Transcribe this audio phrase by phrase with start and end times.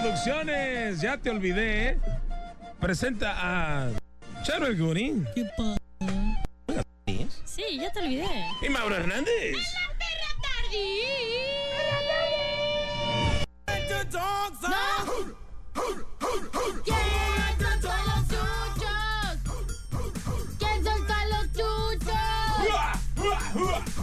[0.00, 1.88] Producciones, ya te olvidé.
[1.90, 1.98] ¿eh?
[2.80, 3.90] Presenta a
[4.42, 5.76] Charo El Gurín ¿Qué pasa?
[7.44, 8.26] Sí, ya te olvidé.
[8.62, 9.56] y Mauro Hernández.
[16.84, 19.38] ¿Quién soltó los chuchos?
[20.58, 22.18] ¿Quién soltó los chuchos?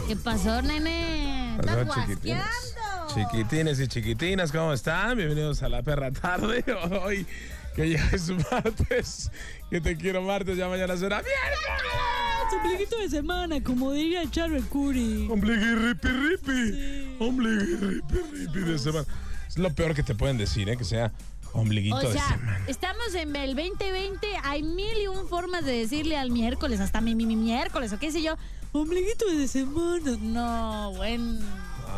[0.06, 1.56] ¿Qué pasó, nene?
[1.58, 2.87] ¿Estás guasqueando?
[3.14, 5.16] Chiquitines y chiquitinas, ¿cómo están?
[5.16, 6.64] Bienvenidos a la perra tarde.
[7.04, 7.26] Hoy,
[7.74, 9.30] que ya es martes.
[9.70, 12.62] Que te quiero martes, ya mañana será miércoles.
[12.62, 15.28] Ombliguito de semana, como diría Charlie Curry.
[15.30, 17.16] Ombligui ripi ripi.
[17.18, 19.06] Ombligui ripi ripi de semana.
[19.48, 20.76] Es lo peor que te pueden decir, ¿eh?
[20.76, 21.12] Que sea
[21.52, 22.60] ombliguito O de semana.
[22.66, 27.14] estamos en el 2020, hay mil y un formas de decirle al miércoles, hasta mi,
[27.14, 28.36] mi, mi miércoles, o qué sé yo.
[28.72, 30.16] Ombliguito de semana.
[30.20, 31.40] No, bueno.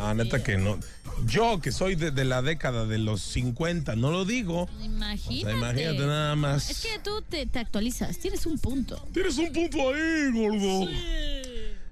[0.02, 0.78] Ah, neta que no.
[1.26, 4.62] Yo, que soy de, de la década de los 50, no lo digo.
[4.62, 5.42] O Imagínate.
[5.44, 6.70] sea, imagínate nada más.
[6.70, 9.06] Es que tú te, te actualizas, tienes un punto.
[9.12, 10.88] Tienes un punto ahí, gordo.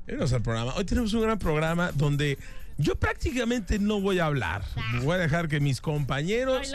[0.07, 0.75] Bienvenidos al programa.
[0.77, 2.39] Hoy tenemos un gran programa donde
[2.79, 4.65] yo prácticamente no voy a hablar.
[5.03, 6.73] Voy a dejar que mis compañeros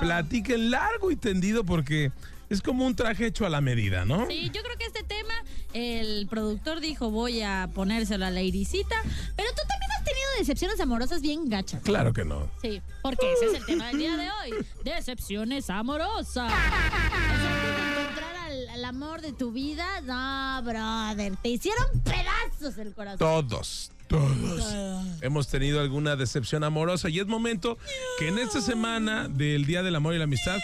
[0.00, 2.10] platiquen largo y tendido porque
[2.50, 4.26] es como un traje hecho a la medida, ¿no?
[4.28, 5.34] Sí, yo creo que este tema,
[5.72, 8.96] el productor dijo, voy a ponérselo a la irisita,
[9.36, 9.73] pero tú también
[10.38, 11.82] decepciones amorosas bien gachas.
[11.82, 12.48] Claro que no.
[12.60, 14.66] Sí, porque ese es el tema del día de hoy.
[14.84, 16.52] Decepciones amorosas.
[16.52, 23.18] Encontrar al, al amor de tu vida, no, brother, te hicieron pedazos el corazón.
[23.18, 24.64] Todos, todos
[25.20, 27.78] hemos tenido alguna decepción amorosa y es momento
[28.18, 30.58] que en esta semana del Día del Amor y la Amistad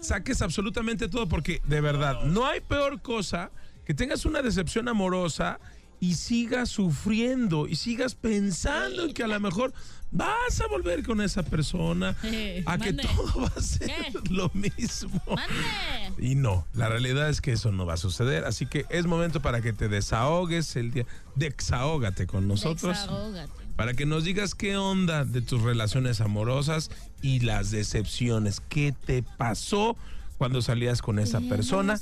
[0.00, 3.50] saques absolutamente todo porque de verdad no hay peor cosa
[3.84, 5.58] que tengas una decepción amorosa
[6.02, 9.72] y sigas sufriendo y sigas pensando en que a lo mejor
[10.10, 14.12] vas a volver con esa persona, Eh, a que todo va a ser ¿Qué?
[14.30, 15.22] lo mismo.
[15.28, 16.12] Mande.
[16.26, 19.40] Y no, la realidad es que eso no va a suceder, así que es momento
[19.40, 23.52] para que te desahogues el día, desahógate con nosotros, Desahógate.
[23.76, 26.90] para que nos digas qué onda de tus relaciones amorosas
[27.22, 29.96] y las decepciones, qué te pasó
[30.36, 32.00] cuando salías con esa persona.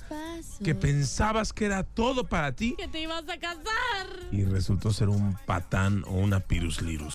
[0.62, 4.06] Que pensabas que era todo para ti que te ibas a casar.
[4.31, 7.15] y resultó ser un patán o una pirus lirus.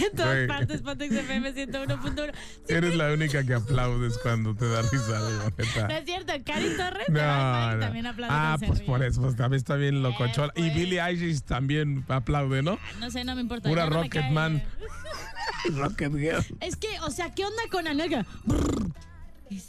[0.00, 0.46] En todas Güey.
[0.46, 2.32] partes, Pontex FM 101.1.
[2.68, 5.88] Eres la única que aplaudes cuando te da risa, la neta.
[5.88, 7.80] No es cierto, Cari Torres No, no.
[7.80, 8.86] también aplaude Ah, cuando se pues ríe.
[8.86, 10.52] por eso, pues también está bien locochona.
[10.54, 10.74] Y pues.
[10.74, 12.78] Billie Eilish también aplaude, ¿no?
[13.00, 13.68] No sé, no me importa.
[13.68, 14.30] Pura ya no me Rocket cae.
[14.30, 14.62] Man.
[15.76, 16.44] Rocket Girl.
[16.60, 18.24] Es que, o sea, ¿qué onda con Anaga?
[18.44, 18.92] Brr.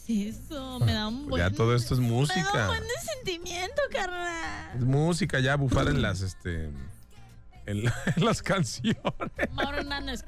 [0.07, 0.79] ¿Qué es eso?
[0.79, 1.41] Me da un buen...
[1.43, 2.67] Ya todo esto es Me da un música.
[2.67, 4.77] buen de sentimiento, carnal.
[4.77, 6.69] Es música, ya bufar en las, este,
[7.65, 8.97] en, la- en las canciones.
[9.51, 10.23] Mauro Hernández.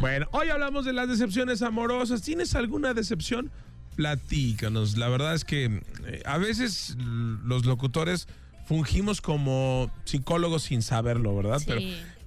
[0.00, 2.22] Bueno, hoy hablamos de las decepciones amorosas.
[2.22, 3.50] ¿Tienes alguna decepción?
[3.96, 4.96] Platícanos.
[4.96, 8.28] La verdad es que eh, a veces los locutores
[8.66, 11.58] fungimos como psicólogos sin saberlo, ¿verdad?
[11.58, 11.64] Sí.
[11.66, 11.80] Pero,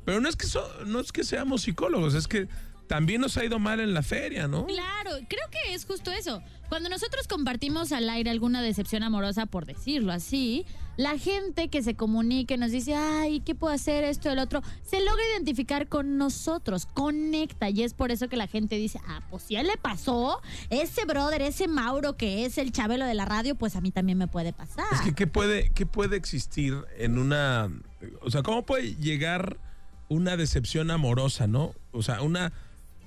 [0.03, 2.50] pero no es que so- no es que seamos psicólogos, es que
[2.91, 4.66] también nos ha ido mal en la feria, ¿no?
[4.66, 6.44] Claro, creo que es justo eso.
[6.68, 10.66] Cuando nosotros compartimos al aire alguna decepción amorosa, por decirlo así,
[10.97, 14.62] la gente que se comunique nos dice, ay, ¿qué puedo hacer esto, el otro?
[14.84, 17.69] Se logra identificar con nosotros, conecta.
[17.69, 20.41] Y es por eso que la gente dice, ah, pues si a él le pasó,
[20.69, 24.18] ese brother, ese Mauro que es el chabelo de la radio, pues a mí también
[24.18, 24.84] me puede pasar.
[24.91, 27.72] Es que ¿qué puede, qué puede existir en una...
[28.19, 29.56] O sea, ¿cómo puede llegar
[30.10, 31.74] una decepción amorosa, no?
[31.94, 32.51] O sea, una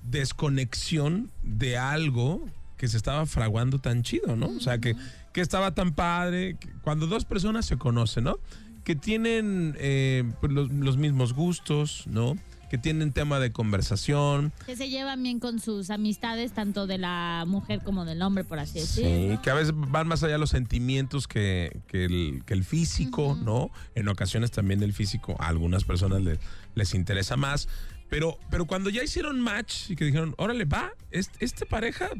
[0.04, 2.44] desconexión de algo
[2.76, 4.46] que se estaba fraguando tan chido, ¿no?
[4.48, 4.94] O sea, que,
[5.32, 8.38] que estaba tan padre, que cuando dos personas se conocen, ¿no?
[8.84, 12.36] Que tienen eh, pues, los, los mismos gustos, ¿no?
[12.68, 14.52] Que tienen tema de conversación.
[14.66, 18.58] Que se llevan bien con sus amistades, tanto de la mujer como del hombre, por
[18.58, 19.42] así Sí, decirlo.
[19.42, 23.70] que a veces van más allá los sentimientos que, que el, que el físico, ¿no?
[23.94, 26.40] En ocasiones también el físico a algunas personas le-
[26.74, 27.68] les interesa más.
[28.08, 32.10] Pero, pero cuando ya hicieron match y que dijeron, órale, va, este, esta pareja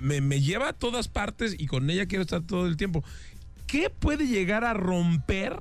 [0.00, 3.02] me, me lleva a todas partes y con ella quiero estar todo el tiempo.
[3.66, 5.56] ¿Qué puede llegar a romper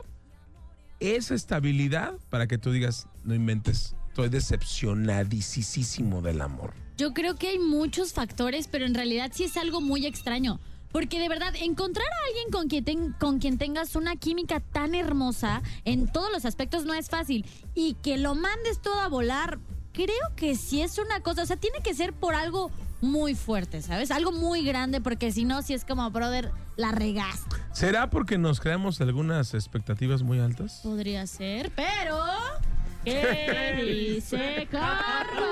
[0.99, 6.73] esa estabilidad para que tú digas, no inventes, estoy decepcionadísimo del amor?
[6.97, 10.59] Yo creo que hay muchos factores, pero en realidad sí es algo muy extraño.
[10.91, 15.61] Porque de verdad, encontrar a alguien con quien, con quien tengas una química tan hermosa
[15.85, 17.45] en todos los aspectos no es fácil.
[17.75, 19.59] Y que lo mandes todo a volar,
[19.93, 21.43] creo que sí es una cosa.
[21.43, 22.71] O sea, tiene que ser por algo
[23.01, 24.11] muy fuerte, ¿sabes?
[24.11, 27.55] Algo muy grande, porque si no, si es como, brother, la regaste.
[27.73, 30.81] ¿Será porque nos creamos algunas expectativas muy altas?
[30.83, 32.19] Podría ser, pero.
[33.03, 35.47] ¿Qué dice Carlos?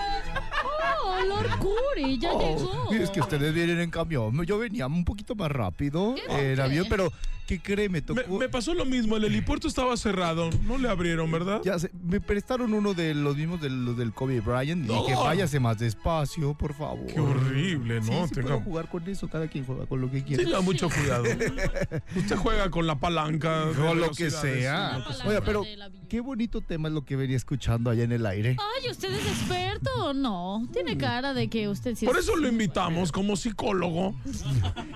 [1.21, 2.17] ¡Oh, Lord Curry!
[2.19, 3.03] ¡Ya Oh, llegó!
[3.03, 4.43] Es que ustedes vienen en camión.
[4.45, 7.11] Yo venía un poquito más rápido en avión, pero
[7.49, 7.89] ¿qué cree?
[7.89, 8.21] Me tocó.
[8.29, 11.61] Me, me pasó lo mismo, el helipuerto estaba cerrado, no le abrieron, ¿verdad?
[11.65, 15.01] Ya sé, me prestaron uno de los mismos de los del Kobe Bryant y No.
[15.01, 17.07] dije, váyase más despacio, por favor.
[17.07, 18.27] Qué horrible, Sí, ¿no?
[18.27, 20.43] sí Tenga, puedo jugar con eso, cada quien juega con lo que quiere.
[20.43, 21.23] tenga mucho cuidado.
[22.15, 23.65] Usted juega con la palanca.
[23.75, 25.03] Con lo que sea.
[25.07, 25.27] sí, que.
[25.29, 25.63] Oiga, pero
[26.07, 28.57] qué bonito tema es lo que venía escuchando allá en el aire.
[28.59, 30.67] Ay, ¿usted es experto o no?
[30.71, 34.13] Tiene cara de que usted sí Por es- eso lo invitamos como psicólogo.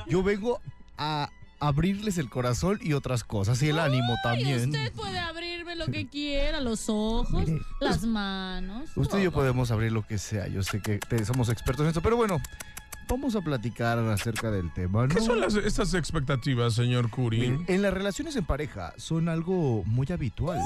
[0.08, 0.62] Yo vengo
[1.00, 1.32] a
[1.68, 4.70] abrirles el corazón y otras cosas, y el ánimo también.
[4.70, 8.90] usted puede abrirme lo que quiera, los ojos, Mire, las manos.
[8.96, 10.48] Usted y yo podemos abrir lo que sea.
[10.48, 12.40] Yo sé que te- somos expertos en esto, pero bueno,
[13.10, 15.08] vamos a platicar acerca del tema.
[15.08, 15.16] ¿no?
[15.16, 17.40] ¿Qué son las, estas expectativas, señor Curi?
[17.40, 20.60] Miren, en las relaciones en pareja son algo muy habitual.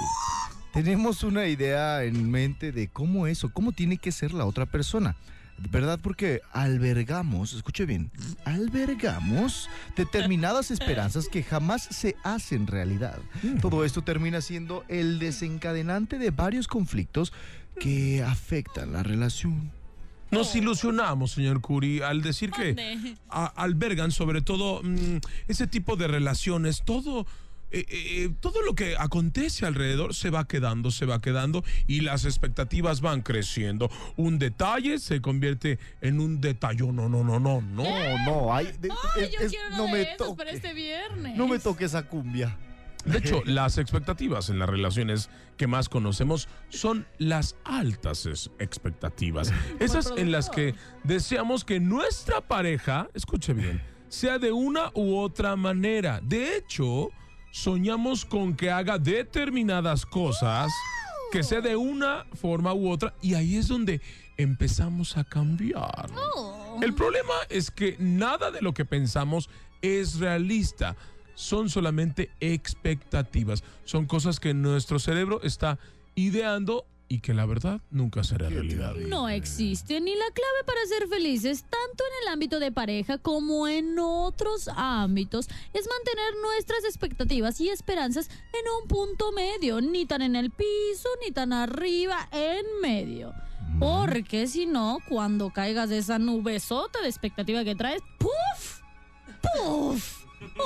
[0.73, 4.65] Tenemos una idea en mente de cómo es o cómo tiene que ser la otra
[4.65, 5.15] persona.
[5.71, 5.99] ¿Verdad?
[6.01, 8.11] Porque albergamos, escuche bien,
[8.45, 13.19] albergamos determinadas esperanzas que jamás se hacen realidad.
[13.61, 17.33] Todo esto termina siendo el desencadenante de varios conflictos
[17.79, 19.71] que afectan la relación.
[20.29, 25.17] Nos ilusionamos, señor Curi, al decir que a- albergan sobre todo mm,
[25.47, 27.25] ese tipo de relaciones, todo...
[27.71, 32.25] eh, eh, todo lo que acontece alrededor se va quedando, se va quedando y las
[32.25, 33.89] expectativas van creciendo.
[34.15, 36.79] Un detalle se convierte en un detalle.
[36.91, 37.61] No, no, no, no, no.
[37.61, 40.37] No, no, hay, de- Ay, es- yo es- quiero uno no de me esos toque.
[40.37, 41.35] para este viernes.
[41.37, 42.57] No me toque esa cumbia.
[43.05, 48.27] De hecho, las expectativas en las relaciones que más conocemos son las altas
[48.59, 49.53] expectativas.
[49.79, 55.55] Esas en las que deseamos que nuestra pareja, escuche bien, sea de una u otra
[55.55, 56.19] manera.
[56.21, 57.09] De hecho,
[57.57, 60.71] soñamos con que haga determinadas cosas,
[61.31, 63.99] que sea de una forma u otra, y ahí es donde
[64.37, 66.11] empezamos a cambiar.
[66.35, 66.79] Oh.
[66.83, 69.49] El problema es que nada de lo que pensamos
[69.81, 70.95] es realista.
[71.33, 73.63] Son solamente expectativas.
[73.85, 75.79] Son cosas que nuestro cerebro está
[76.13, 78.95] ideando y que la verdad nunca será realidad.
[78.95, 83.67] No existe ni la clave para ser felices, tanto en el ámbito de pareja como
[83.67, 90.21] en otros ámbitos, es mantener nuestras expectativas y esperanzas en un punto medio, ni tan
[90.21, 93.33] en el piso, ni tan arriba, en medio.
[93.79, 98.76] Porque si no, cuando caigas de esa nubesota de expectativa que traes, ¡puf!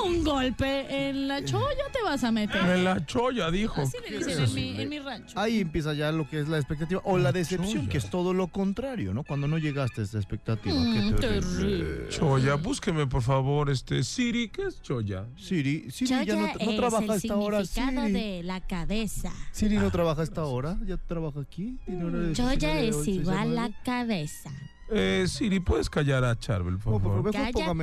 [0.04, 2.60] Un golpe en la cholla te vas a meter.
[2.64, 3.80] En la cholla, dijo.
[3.82, 5.38] Así le dicen en mi, en mi rancho.
[5.38, 7.88] Ahí empieza ya lo que es la expectativa o la decepción, cholla.
[7.88, 9.22] que es todo lo contrario, ¿no?
[9.24, 10.74] Cuando no llegaste a esa expectativa.
[10.74, 12.08] Mm, qué terrible.
[12.08, 15.26] Choya, búsqueme por favor, este Siri, ¿qué es choya?
[15.36, 17.64] Siri, Siri ya no, no es trabaja a esta hora.
[17.64, 18.12] significado Siri.
[18.12, 19.32] de la cabeza.
[19.52, 21.78] Siri no trabaja a esta hora, ya trabaja aquí.
[21.86, 23.74] Choya 19, es 11, igual a 19.
[23.84, 24.50] cabeza.
[24.94, 27.32] Eh, Siri, ¿puedes callar a Charbel, por por favor?
[27.32, 27.82] Cállate, póngame-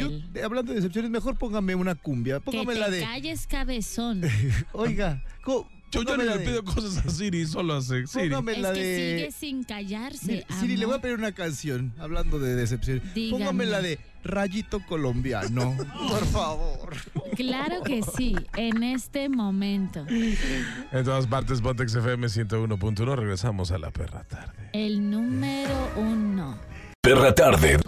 [0.00, 0.08] Yo,
[0.40, 2.36] eh, hablando de decepciones, mejor póngame una cumbia.
[2.40, 3.00] Que Póngame te la de.
[3.02, 4.22] calles, cabezón.
[4.72, 8.28] Oiga, co- Yo ya no le de- pido cosas a Siri, solo hace Siri.
[8.28, 9.16] Póngame es la que de.
[9.18, 10.46] sigue sin callarse.
[10.60, 13.02] Siri, le voy a pedir una canción hablando de decepción.
[13.14, 13.38] Dígame.
[13.44, 15.76] Póngame la de Rayito Colombiano.
[16.08, 16.94] Por favor.
[17.36, 20.06] Claro que sí, en este momento.
[20.08, 23.16] En todas partes, Botex FM 101.1.
[23.16, 24.70] Regresamos a la perra tarde.
[24.72, 26.58] El número uno.
[27.02, 27.78] Perra tarde.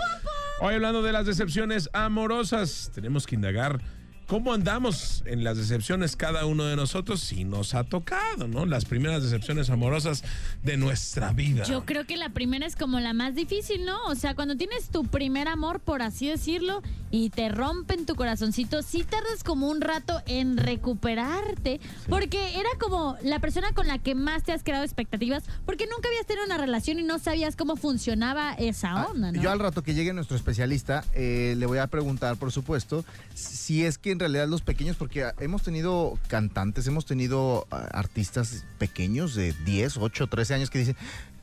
[0.60, 3.80] Hoy hablando de las decepciones amorosas, tenemos que indagar
[4.32, 8.64] cómo andamos en las decepciones cada uno de nosotros si nos ha tocado, ¿no?
[8.64, 10.24] Las primeras decepciones amorosas
[10.62, 11.64] de nuestra vida.
[11.64, 14.02] Yo creo que la primera es como la más difícil, ¿no?
[14.06, 18.80] O sea, cuando tienes tu primer amor, por así decirlo, y te rompen tu corazoncito,
[18.80, 24.14] sí tardas como un rato en recuperarte, porque era como la persona con la que
[24.14, 27.76] más te has creado expectativas, porque nunca habías tenido una relación y no sabías cómo
[27.76, 29.38] funcionaba esa onda, ¿no?
[29.38, 33.04] Ah, Yo al rato que llegue nuestro especialista, eh, le voy a preguntar, por supuesto,
[33.34, 38.64] si es que en realidad los pequeños, porque hemos tenido cantantes, hemos tenido ah, artistas
[38.78, 40.96] pequeños de 10, 8, 13 años que dicen,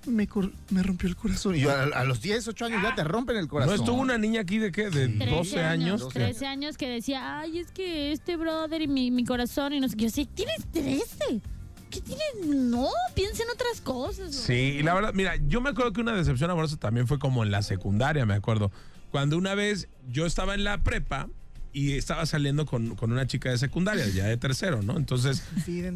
[0.08, 1.56] me, cor- me rompió el corazón.
[1.56, 3.76] Y yo, a, a los 10, 8 años ya te rompen el corazón.
[3.76, 4.90] ¿No estuvo una niña aquí de qué?
[4.90, 6.10] De 13 12 años.
[6.10, 9.88] 13 años que decía, ay, es que este brother y mi, mi corazón y no
[9.90, 10.06] sé qué.
[10.06, 11.42] Yo sé, tienes 13.
[11.90, 12.46] ¿Qué tienes?
[12.46, 14.34] No, piensa en otras cosas.
[14.36, 17.44] Sí, y la verdad, mira, yo me acuerdo que una decepción amorosa también fue como
[17.44, 18.72] en la secundaria, me acuerdo.
[19.12, 21.30] Cuando una vez yo estaba en la prepa
[21.72, 24.98] y estaba saliendo con, con una chica de secundaria, ya de tercero, ¿no?
[24.98, 25.44] Entonces,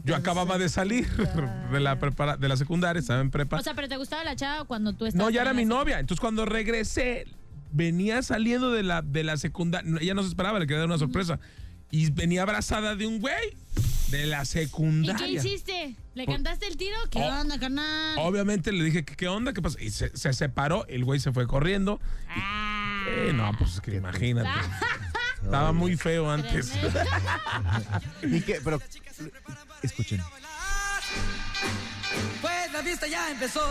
[0.03, 1.07] yo acababa de salir
[1.71, 3.57] de la, prepara- de la secundaria, estaba en prepa.
[3.57, 5.99] O sea, pero ¿te gustaba la chava cuando tú estabas No, ya era mi novia.
[5.99, 7.25] Entonces, cuando regresé,
[7.71, 9.91] venía saliendo de la, de la secundaria.
[9.99, 11.39] Ella no se esperaba, le quería dar una sorpresa.
[11.89, 13.55] Y venía abrazada de un güey
[14.09, 15.25] de la ¿Y secundaria.
[15.25, 15.95] qué hiciste?
[16.15, 16.97] ¿Le Por- cantaste el tiro?
[17.11, 17.41] ¿Qué Oh.
[17.41, 18.17] onda, carnal?
[18.19, 19.53] Obviamente le dije, ¿qué, qué onda?
[19.53, 19.79] ¿Qué pasa?
[19.81, 21.99] Y se, se separó, el güey se fue corriendo.
[22.29, 23.05] Ah.
[23.09, 24.49] Eh, no, pues es que imagínate.
[25.43, 26.71] Estaba muy feo antes.
[28.23, 28.59] ¿Y qué?
[28.63, 28.81] Pero,
[29.81, 30.21] escuchen.
[32.41, 33.61] Pues la fiesta ya empezó.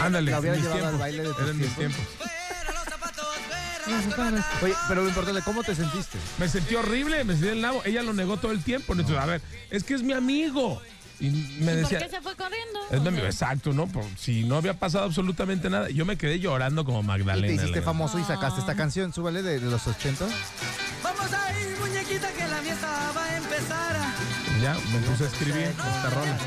[0.00, 2.00] Ándale, La hubiera llevado al baile de tus Eran mis tiempos.
[4.62, 6.18] Oye, pero lo importante, ¿cómo te sentiste?
[6.38, 7.82] Me sentí horrible, me sentí el nabo.
[7.84, 8.92] Ella lo negó todo el tiempo.
[8.92, 9.40] Entonces, a ver,
[9.70, 10.82] es que es mi amigo.
[11.20, 12.78] Y me ¿Por decía, qué se fue corriendo?
[12.92, 13.86] es mi amigo, exacto, ¿no?
[13.88, 15.88] Por, si no había pasado absolutamente nada.
[15.90, 17.48] Yo me quedé llorando como Y Magdalena.
[17.48, 20.26] te hiciste famoso y sacaste esta canción, súbale de, de los 80.
[24.62, 26.38] Ya, me puse a escribir esta rola.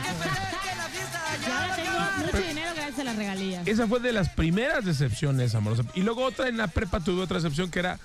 [1.45, 3.67] Ahora tengo mucho dinero gracias a las regalías.
[3.67, 5.85] Esa fue de las primeras decepciones amorosas.
[5.95, 7.99] Y luego otra en la prepa tuve otra decepción que era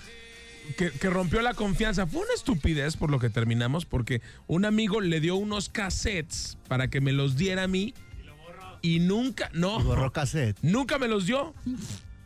[0.77, 2.07] que, que rompió la confianza.
[2.07, 6.89] Fue una estupidez por lo que terminamos, porque un amigo le dio unos cassettes para
[6.89, 7.93] que me los diera a mí
[8.83, 10.57] y nunca, no, Y borró cassette.
[10.63, 11.53] nunca me los dio.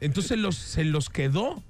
[0.00, 1.62] Entonces los, se los quedó.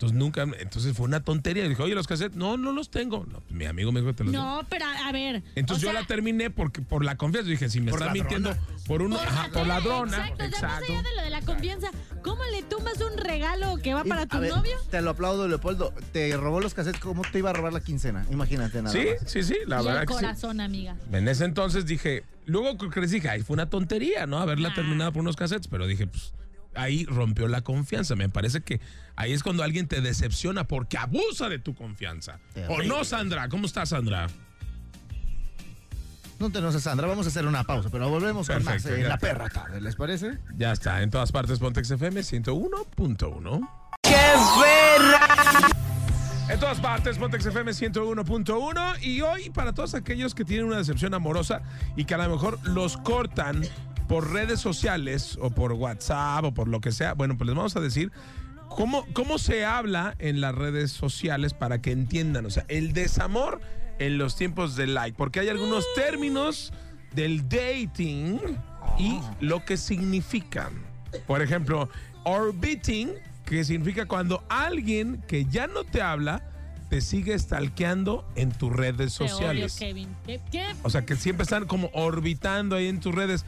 [0.00, 1.68] Entonces nunca, entonces fue una tontería.
[1.68, 3.26] Dijo, oye, los cassettes, no, no los tengo.
[3.30, 4.32] No, pues, mi amigo me dijo que te los.
[4.32, 5.42] No, pero a ver.
[5.54, 7.50] Entonces yo sea, la terminé porque, por la confianza.
[7.50, 10.16] Dije, si me está mintiendo por, uno, Por, ajá, por ladrona.
[10.28, 10.92] Exacto, o sea, más exacto.
[10.94, 11.90] allá de lo de la confianza,
[12.22, 14.78] ¿cómo le tumbas un regalo que va Y, para a tu ver, novio?
[14.90, 15.92] Te lo aplaudo, Leopoldo.
[16.12, 18.24] Te robó los cassettes, ¿cómo te iba a robar la quincena?
[18.30, 19.30] Imagínate nada Sí, más.
[19.30, 20.20] sí, sí, la y verdad el que sí.
[20.20, 20.96] corazón, amiga.
[21.12, 24.38] En ese entonces dije, luego les dije, ay, fue una tontería, ¿no?
[24.38, 24.74] Haberla Ah.
[24.74, 26.32] terminado por unos cassettes, pero dije, pues
[26.76, 28.14] ahí rompió la confianza.
[28.14, 28.80] Me parece que
[29.20, 32.40] ahí es cuando alguien te decepciona porque abusa de tu confianza.
[32.68, 33.48] ¿O no, Sandra?
[33.48, 34.28] ¿Cómo estás, Sandra?
[36.38, 37.06] No te enojes, Sandra.
[37.06, 40.38] Vamos a hacer una pausa, pero volvemos con más en la perra tarde, ¿les parece?
[40.56, 43.68] Ya está, en todas partes Pontex FM 101.1.
[46.48, 49.02] En todas partes, Pontex FM 101.1.
[49.02, 51.62] Y hoy, para todos aquellos que tienen una decepción amorosa
[51.94, 53.62] y que a lo mejor los cortan
[54.08, 57.76] por redes sociales o por WhatsApp o por lo que sea, bueno, pues les vamos
[57.76, 58.10] a decir
[58.70, 62.46] cómo, cómo se habla en las redes sociales para que entiendan.
[62.46, 63.60] O sea, el desamor
[63.98, 65.16] en los tiempos de like.
[65.16, 66.72] Porque hay algunos términos
[67.12, 68.40] del dating
[68.98, 70.72] y lo que significan.
[71.26, 71.90] Por ejemplo,
[72.24, 73.12] orbiting,
[73.44, 76.42] que significa cuando alguien que ya no te habla
[76.88, 79.76] te sigue stalkeando en tus redes Te odio, sociales.
[79.78, 80.08] Kevin.
[80.26, 80.40] ¿Qué?
[80.50, 80.64] qué?
[80.82, 83.44] O sea, que siempre están como orbitando ahí en tus redes.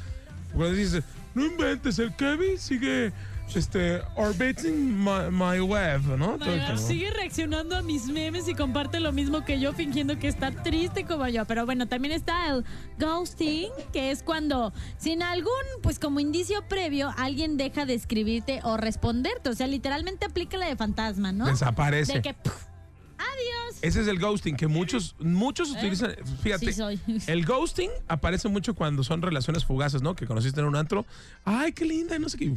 [0.53, 1.03] Cuando dices,
[1.35, 3.13] no inventes, el Kevin sigue
[3.57, 6.39] este, orbiting my, my web, ¿no?
[6.77, 11.05] Sigue reaccionando a mis memes y comparte lo mismo que yo, fingiendo que está triste
[11.05, 11.45] como yo.
[11.45, 12.65] Pero bueno, también está el
[12.99, 18.77] ghosting, que es cuando, sin algún, pues como indicio previo, alguien deja de escribirte o
[18.77, 19.51] responderte.
[19.51, 21.47] O sea, literalmente aplica la de fantasma, ¿no?
[21.47, 22.15] Desaparece.
[22.15, 23.79] De que, adiós.
[23.83, 26.15] Ese es el ghosting que muchos, muchos utilizan.
[26.43, 26.73] Fíjate, ¿Eh?
[26.73, 27.01] Sí soy.
[27.27, 30.15] el ghosting aparece mucho cuando son relaciones fugaces, ¿no?
[30.15, 31.05] Que conociste en un antro.
[31.45, 32.53] Ay, qué linda, y no sé qué.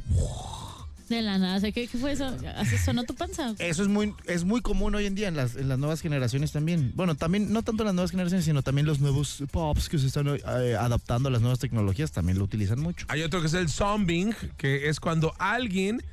[1.09, 2.35] De la nada, o sea, ¿qué, qué fue eso?
[2.55, 3.53] ¿Así sonó tu panza?
[3.59, 6.51] Eso es muy, es muy común hoy en día en las, en las nuevas generaciones
[6.51, 6.93] también.
[6.95, 10.07] Bueno, también, no tanto en las nuevas generaciones, sino también los nuevos pops que se
[10.07, 13.05] están eh, adaptando a las nuevas tecnologías también lo utilizan mucho.
[13.09, 16.03] Hay otro que es el zombing, que es cuando alguien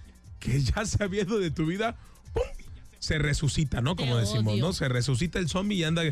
[0.40, 1.96] que ya ido de tu vida,
[2.34, 2.42] ¡pum!
[2.99, 3.96] se resucita, ¿no?
[3.96, 4.66] Como Te decimos, odio.
[4.66, 4.72] ¿no?
[4.72, 6.02] Se resucita el zombie y anda.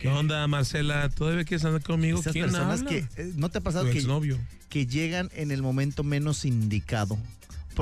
[0.00, 1.08] ¿Qué onda, Marcela?
[1.08, 2.20] ¿Todavía quieres andar conmigo?
[2.20, 2.90] Esas ¿Quién personas habla?
[2.90, 4.38] que, eh, ¿no te ha pasado Tu que, exnovio.
[4.68, 7.18] que llegan en el momento menos indicado?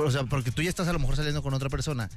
[0.05, 2.09] O sea, porque tú ya estás a lo mejor saliendo con otra persona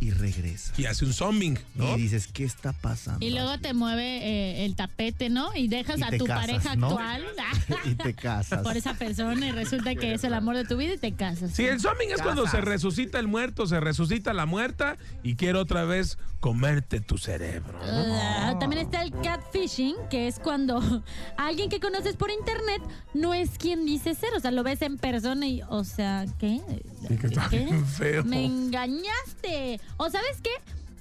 [0.00, 0.78] y regresas.
[0.78, 1.96] Y hace un zombing, ¿no?
[1.96, 3.24] Y dices, ¿qué está pasando?
[3.24, 5.54] Y luego te mueve eh, el tapete, ¿no?
[5.54, 6.86] Y dejas Y a tu casas, pareja ¿no?
[6.88, 7.22] actual
[7.84, 8.62] y te casas.
[8.62, 11.52] por esa persona y resulta que es el amor de tu vida y te casas.
[11.52, 15.58] Sí, el zombing es cuando se resucita el muerto, se resucita la muerta y quiere
[15.58, 17.72] otra vez comerte tu cerebro.
[17.72, 18.14] ¿no?
[18.20, 21.02] Ah, también está el catfishing, que es cuando
[21.38, 22.82] alguien que conoces por internet
[23.14, 24.34] no es quien dice ser.
[24.36, 26.60] O sea, lo ves en persona y, o sea, ¿qué?
[27.08, 28.24] Sí, que está bien feo.
[28.24, 29.80] Me engañaste.
[29.96, 30.50] O sabes qué?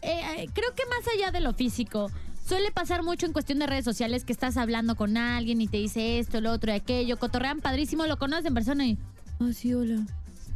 [0.02, 2.12] Eh, eh, creo que más allá de lo físico,
[2.46, 5.78] suele pasar mucho en cuestión de redes sociales que estás hablando con alguien y te
[5.78, 8.98] dice esto, lo otro y aquello, cotorrean padrísimo, lo conoces en persona y...
[9.40, 10.06] Ah, sí, hola.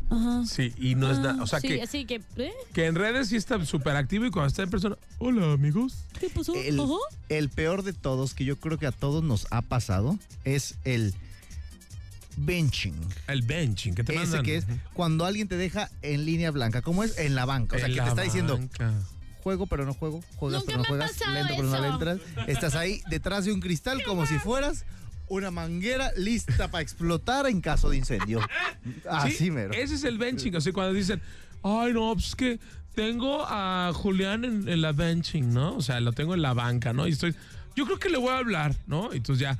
[0.09, 0.45] Ajá.
[0.45, 1.41] Sí, y no es nada.
[1.43, 2.53] O sea, sí, que, así que, ¿eh?
[2.73, 6.05] que en redes sí está súper activo y cuando está en persona, hola amigos.
[6.19, 6.53] ¿Qué pasó?
[6.55, 6.81] El,
[7.29, 11.13] el peor de todos, que yo creo que a todos nos ha pasado, es el
[12.37, 12.95] benching.
[13.27, 14.43] El benching, que te Ese mandan.
[14.43, 16.81] que es cuando alguien te deja en línea blanca.
[16.81, 17.17] ¿Cómo es?
[17.17, 17.75] En la banca.
[17.75, 18.93] O sea, En que te está diciendo, banca.
[19.43, 22.19] juego pero no juego, juegas Nunca pero no juegas, lento pero no entras.
[22.47, 24.85] Estás ahí detrás de un cristal como si fueras
[25.29, 28.39] una manguera lista para explotar en caso de incendio.
[29.09, 29.73] Así Sí, mero.
[29.73, 30.55] Ese es el benching.
[30.55, 31.21] Así cuando dicen,
[31.63, 32.59] ay, no, pues es que
[32.95, 35.75] tengo a Julián en, en la benching, ¿no?
[35.75, 37.07] O sea, lo tengo en la banca, ¿no?
[37.07, 37.35] Y estoy,
[37.77, 39.13] yo creo que le voy a hablar, ¿no?
[39.13, 39.57] Y entonces ya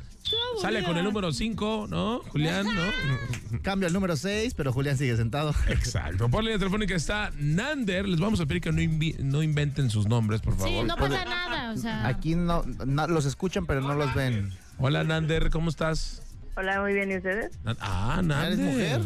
[0.59, 2.19] sale con el número 5, ¿no?
[2.29, 3.61] Julián, ¿no?
[3.61, 5.53] Cambio al número 6, pero Julián sigue sentado.
[5.69, 6.27] Exacto.
[6.27, 8.07] Por línea telefónica está Nander.
[8.07, 10.85] Les vamos a pedir que no, inventen sus nombres, por Sí, favor.
[10.87, 12.07] no pasa nada, o sea.
[12.07, 14.51] Aquí no, no- los escuchan, pero no los ven.
[14.79, 16.23] Hola, Nander, ¿cómo estás?
[16.55, 17.51] Hola, muy bien, ¿y ustedes?
[17.79, 18.53] Ah, Nander.
[18.53, 19.01] ¿Eres mujer?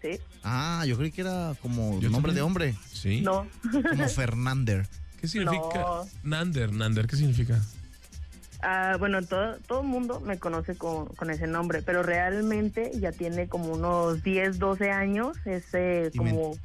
[0.00, 0.20] Sí.
[0.44, 2.34] Ah, yo creí que era como Yo nombre también.
[2.36, 2.74] de hombre.
[2.92, 3.20] Sí.
[3.20, 3.48] No.
[3.90, 4.86] Como Fernander.
[5.20, 5.80] ¿Qué significa?
[5.80, 6.06] No.
[6.22, 7.60] Nander, Nander, ¿qué significa?
[8.60, 13.12] Ah, bueno, todo, todo el mundo me conoce con, con ese nombre, pero realmente ya
[13.12, 16.56] tiene como unos 10, 12 años ese como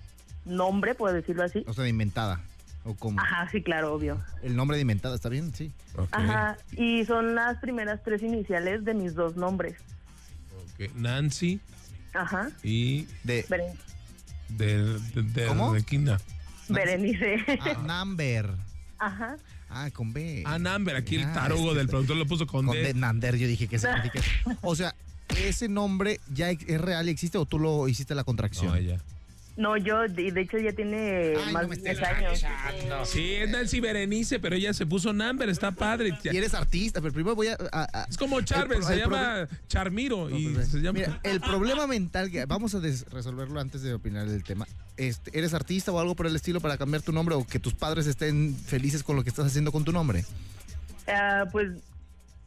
[0.46, 1.64] nombre, puedo decirlo así.
[1.68, 2.42] O sea, de inventada.
[2.86, 4.18] O como Ajá, sí, claro, obvio.
[4.42, 5.54] el nombre de inventada, ¿está bien?
[5.54, 5.72] Sí.
[6.12, 9.78] Ajá, y son las primeras tres iniciales de mis dos nombres.
[10.74, 10.94] ok.
[10.96, 11.62] Nancy
[12.14, 13.76] Ajá, y De Beren-
[14.50, 15.74] de, de, de, ¿Cómo?
[15.74, 16.18] de.
[16.70, 17.38] Berenice.
[17.62, 17.76] ah.
[19.00, 19.38] Ajá.
[19.76, 20.44] Ah, con B.
[20.46, 22.84] Ah, Nander, aquí el Ah, tarugo este- del productor lo puso con, Con D.
[22.84, 22.94] D.
[22.94, 24.22] Nander, yo dije que significa.
[24.62, 24.96] O sea,
[25.38, 28.68] ese nombre ya es real y existe o tú lo hiciste la contracción.
[28.68, 29.02] No, ella.
[29.56, 32.44] No, yo, de, de hecho, ya tiene Ay, más no de 10 estés años.
[33.08, 36.18] Sí, es Nancy Berenice, pero ella se puso Namber, está padre.
[36.24, 37.58] Y eres artista, pero primero voy a.
[37.72, 40.56] a- a- Es como el Charvel, pro- se llama Charmiro y
[41.24, 44.66] el problema mental que vamos a resolverlo antes de opinar del tema.
[44.98, 47.76] Este, ¿Eres artista o algo por el estilo para cambiar tu nombre o que tus
[47.76, 50.26] padres estén felices con lo que estás haciendo con tu nombre?
[51.08, 51.70] Ah, pues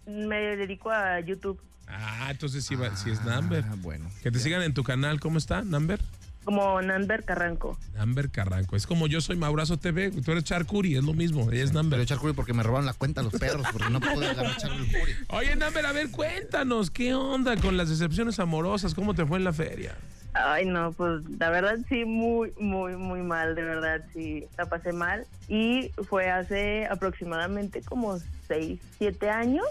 [0.06, 1.60] me dedico a YouTube.
[1.86, 3.64] Ah, entonces sí, va- sí es Namber.
[3.68, 4.10] Ah, bueno.
[4.24, 6.00] Que te sigan en tu canal, ¿cómo está, Namber?
[6.46, 7.76] Como Nanber Carranco.
[7.96, 8.76] Namber Carranco.
[8.76, 11.82] Es como yo soy Maurazo TV, tú eres Charcuri, es lo mismo, ella es Pero
[11.82, 12.00] Namber.
[12.00, 15.12] echar porque me robaron la cuenta los perros, porque no puedo agarrar Charlie Curry.
[15.30, 18.94] Oye, Namber, a ver, cuéntanos, ¿qué onda con las decepciones amorosas?
[18.94, 19.96] ¿Cómo te fue en la feria?
[20.34, 24.92] Ay, no, pues la verdad sí, muy, muy, muy mal, de verdad, sí, la pasé
[24.92, 25.26] mal.
[25.48, 29.66] Y fue hace aproximadamente como 6, 7 años.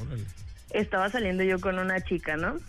[0.00, 0.22] Órale.
[0.70, 2.60] Estaba saliendo yo con una chica, ¿no?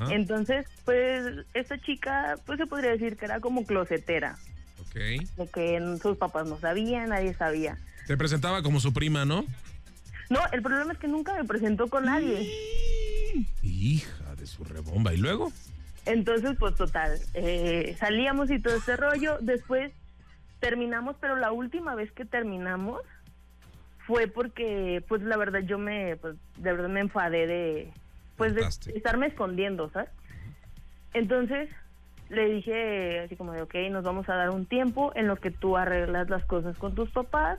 [0.00, 0.14] Ajá.
[0.14, 4.36] Entonces, pues esta chica, pues se podría decir que era como closetera,
[4.80, 4.94] Ok.
[4.94, 7.76] de que sus papás no sabían, nadie sabía.
[8.06, 9.44] Te presentaba como su prima, ¿no?
[10.30, 12.48] No, el problema es que nunca me presentó con nadie.
[13.62, 15.12] Hija de su rebomba.
[15.12, 15.52] ¿Y luego?
[16.06, 19.38] Entonces, pues total, eh, salíamos y todo ese rollo.
[19.40, 19.92] Después
[20.60, 23.02] terminamos, pero la última vez que terminamos
[24.06, 27.92] fue porque, pues la verdad, yo me, pues de verdad me enfadé de,
[28.40, 28.62] pues de
[28.94, 30.08] estarme escondiendo, ¿sabes?
[31.12, 31.68] Entonces
[32.30, 35.50] le dije así como de, ok, nos vamos a dar un tiempo en lo que
[35.50, 37.58] tú arreglas las cosas con tus papás.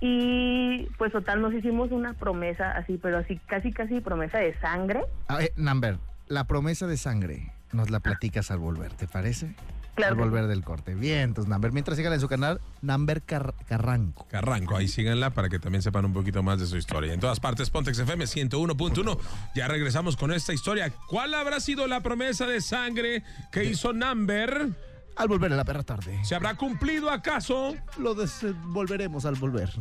[0.00, 5.00] Y pues total, nos hicimos una promesa así, pero así casi, casi promesa de sangre.
[5.26, 9.56] A ver, Namber, la promesa de sangre nos la platicas al volver, ¿te parece?
[9.98, 10.20] Claro al sí.
[10.30, 10.94] volver del corte.
[10.94, 14.26] Bien, entonces Namber, mientras sigan en su canal, Namber Car- Carranco.
[14.30, 17.12] Carranco, ahí síganla para que también sepan un poquito más de su historia.
[17.12, 19.18] En todas partes, Pontex FM 101.1.
[19.54, 20.92] Ya regresamos con esta historia.
[21.08, 24.68] ¿Cuál habrá sido la promesa de sangre que hizo Namber?
[25.16, 26.16] Al volver en la perra tarde.
[26.24, 27.74] ¿Se habrá cumplido acaso?
[27.98, 29.68] Lo desenvolveremos al volver.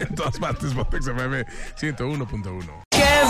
[0.00, 1.44] En todas partes, Pontex FM
[1.78, 2.82] 101.1.
[2.92, 3.28] En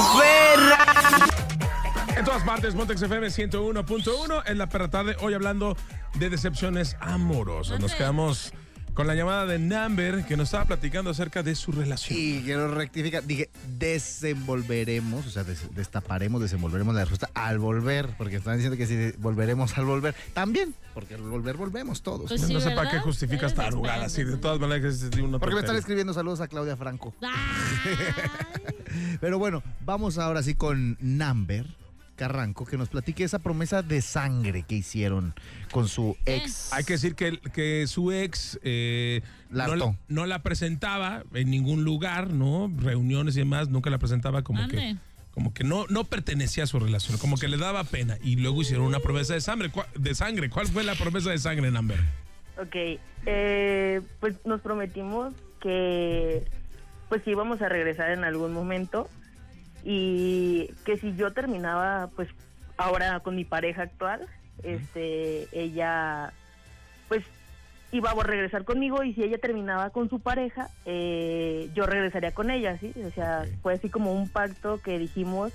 [2.29, 5.17] todas partes, Montex FM 101.1 en la perra tarde.
[5.21, 5.77] Hoy hablando
[6.19, 7.81] de decepciones amorosas.
[7.81, 8.53] Nos quedamos
[8.93, 12.19] con la llamada de Namber que nos estaba platicando acerca de su relación.
[12.21, 18.37] Y quiero rectificar, dije, desenvolveremos, o sea, des- destaparemos, desenvolveremos la respuesta al volver, porque
[18.37, 22.29] están diciendo que si volveremos al volver, también, porque al volver volvemos todos.
[22.29, 22.93] Pues sí, no sé para ¿verdad?
[22.93, 24.23] qué justificas Eres tarugada así.
[24.25, 25.79] De todas maneras, es una Porque me están tontería.
[25.79, 27.14] escribiendo saludos a Claudia Franco.
[27.23, 27.97] Ay.
[29.21, 31.67] Pero bueno, vamos ahora sí con Namber
[32.18, 35.35] Carranco, que nos platique esa promesa de sangre que hicieron
[35.72, 36.72] con su ex.
[36.72, 39.22] Hay que decir que, que su ex eh,
[40.09, 42.70] no, la presentaba en ningún lugar, ¿no?
[42.76, 44.96] Reuniones y demás, nunca la presentaba como que
[45.33, 48.18] como que no, no pertenecía a su relación, como que le daba pena.
[48.24, 49.70] Y luego hicieron una promesa de sangre.
[49.70, 50.50] ¿Cuál, de sangre.
[50.50, 52.00] ¿Cuál fue la promesa de sangre, Namber?
[52.61, 52.74] Ok,
[53.24, 56.44] eh, pues nos prometimos que
[57.09, 59.09] pues íbamos a regresar en algún momento
[59.85, 62.29] y que si yo terminaba pues
[62.77, 64.27] ahora con mi pareja actual,
[64.62, 66.33] este, ella,
[67.09, 67.25] pues,
[67.93, 72.51] iba a regresar conmigo y si ella terminaba con su pareja, eh, yo regresaría con
[72.51, 72.93] ella, ¿sí?
[73.05, 75.53] O sea, fue así como un pacto que dijimos,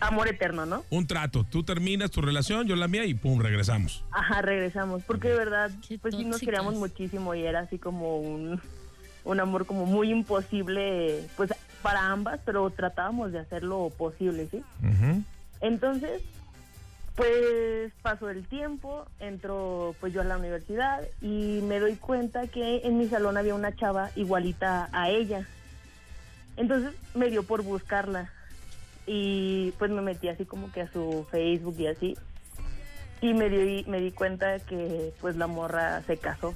[0.00, 0.84] amor eterno, ¿no?
[0.90, 1.44] Un trato.
[1.44, 4.04] Tú terminas tu relación, yo la mía y pum, regresamos.
[4.10, 8.18] Ajá, regresamos, porque de verdad, Qué pues sí nos queríamos muchísimo y era así como
[8.18, 8.60] un,
[9.24, 14.62] un amor como muy imposible, pues para ambas, pero tratábamos de hacer lo posible, ¿sí?
[15.60, 16.22] Entonces,
[17.14, 22.80] pues pasó el tiempo, entro pues yo a la universidad y me doy cuenta que
[22.84, 25.46] en mi salón había una chava igualita a ella.
[26.56, 28.30] Entonces me dio por buscarla
[29.06, 32.16] y pues me metí así como que a su Facebook y así
[33.20, 36.54] y me di, me di cuenta que pues la morra se casó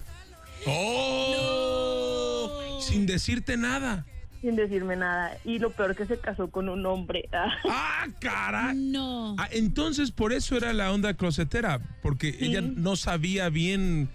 [0.67, 2.79] ¡Oh!
[2.81, 4.05] Sin decirte nada.
[4.47, 7.29] Sin decirme nada y lo peor que se casó con un hombre.
[7.33, 8.73] ¡Ah, cara!
[8.75, 9.35] No.
[9.39, 14.09] Ah, entonces por eso era la onda closetera, porque ella no sabía bien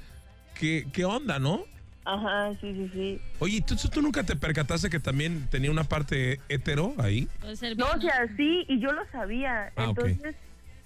[0.57, 1.65] qué, qué onda, ¿no?
[2.05, 3.21] Ajá, sí, sí, sí.
[3.39, 7.27] Oye, entonces tú nunca te percataste que también tenía una parte hetero ahí.
[7.41, 9.73] Puede ser No, o sea, sí, y yo lo sabía.
[9.75, 9.87] Ah.
[9.89, 10.35] Entonces,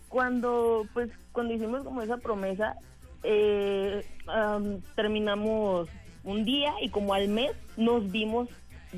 [0.10, 2.76] cuando pues cuando hicimos como esa promesa,
[3.22, 5.88] eh, am, terminamos
[6.24, 8.50] un día y como al mes nos vimos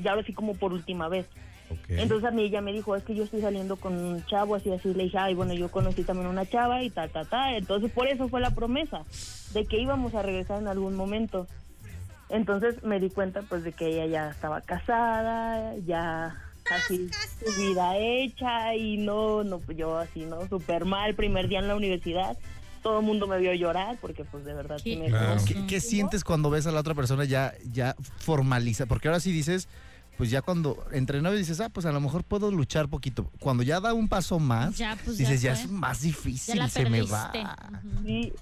[0.02, 1.26] ya ahora sí como por última vez.
[1.88, 4.72] Entonces a mí ella me dijo, es que yo estoy saliendo con un chavo, así,
[4.72, 4.94] así.
[4.94, 7.56] Le dije, ay, bueno, yo conocí también una chava y ta, ta, ta.
[7.56, 9.04] Entonces por eso fue la promesa,
[9.52, 11.46] de que íbamos a regresar en algún momento.
[12.30, 16.36] Entonces me di cuenta pues de que ella ya estaba casada, ya
[16.70, 17.08] así
[17.44, 20.46] su vida hecha y no, no, pues yo así, ¿no?
[20.48, 22.36] Súper mal, primer día en la universidad.
[22.82, 25.08] Todo el mundo me vio llorar porque pues de verdad Qué sí me...
[25.08, 25.40] Claro.
[25.46, 28.86] ¿Qué, qué sientes cuando ves a la otra persona ya, ya formaliza?
[28.86, 29.68] Porque ahora sí dices,
[30.18, 33.30] pues ya cuando entre novios dices, ah, pues a lo mejor puedo luchar poquito.
[33.40, 36.68] Cuando ya da un paso más, Ya, pues, dices, ya es más Ya difícil, la
[36.68, 37.32] se me va.
[38.04, 38.32] Sí.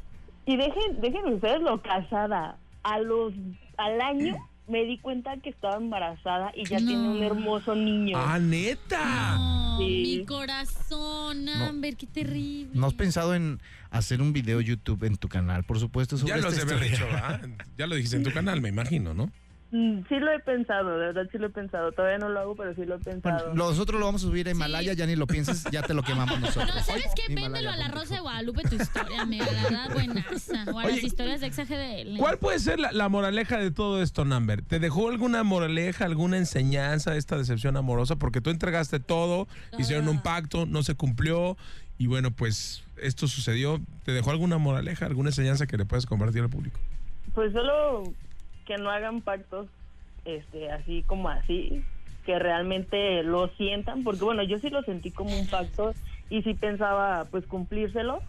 [0.47, 2.57] Y dejen, dejen ustedes lo casada.
[2.83, 3.33] A los,
[3.77, 4.37] al año
[4.69, 6.87] me di cuenta que estaba embarazada y ya No.
[6.87, 8.17] tiene un hermoso niño.
[8.19, 9.37] ¡Ah, neta!
[9.37, 10.19] No, Sí.
[10.21, 12.71] mi corazón, Amber, qué terrible.
[12.75, 13.61] ¿No has pensado en
[13.91, 15.65] hacer un video YouTube en tu canal?
[15.65, 16.65] Por supuesto, sobre Ya lo dicho,
[17.05, 17.41] ¿verdad?
[17.77, 19.31] Ya lo dijiste en tu canal, me imagino, ¿no?
[19.73, 21.91] Mm, Sí lo he pensado, de verdad sí lo he pensado.
[21.93, 23.49] Todavía no lo hago, pero sí lo he pensado.
[23.49, 26.03] Bueno, nosotros lo vamos a subir a Himalaya, ya ni lo pienses, ya te lo
[26.03, 26.75] quemamos nosotros.
[26.75, 27.35] No, ¿sabes qué?
[27.35, 28.21] Véndelo a la Rosa de.
[28.21, 29.47] Guadalupe tu historia, amiga.
[29.51, 30.65] La verdad, buenaza.
[30.73, 32.19] O a las Oye, historias de XGDL.
[32.19, 34.63] ¿Cuál puede ser la, la moraleja de todo esto, Namber?
[34.63, 38.17] ¿Te dejó alguna moraleja, alguna enseñanza esta decepción amorosa?
[38.17, 39.49] Porque tú entregaste todo,
[39.79, 41.57] hicieron un pacto, no se cumplió
[41.99, 43.81] y bueno, pues esto sucedió.
[44.05, 46.79] ¿Te dejó alguna moraleja, alguna enseñanza que le puedes compartir al público?
[47.35, 48.05] Pues solo
[48.67, 49.69] que no hagan pactos
[50.25, 51.83] este así como así,
[52.25, 55.95] que realmente lo sientan, porque bueno, yo sí lo sentí como un pacto
[56.29, 58.21] y sí pensaba pues cumplírselo,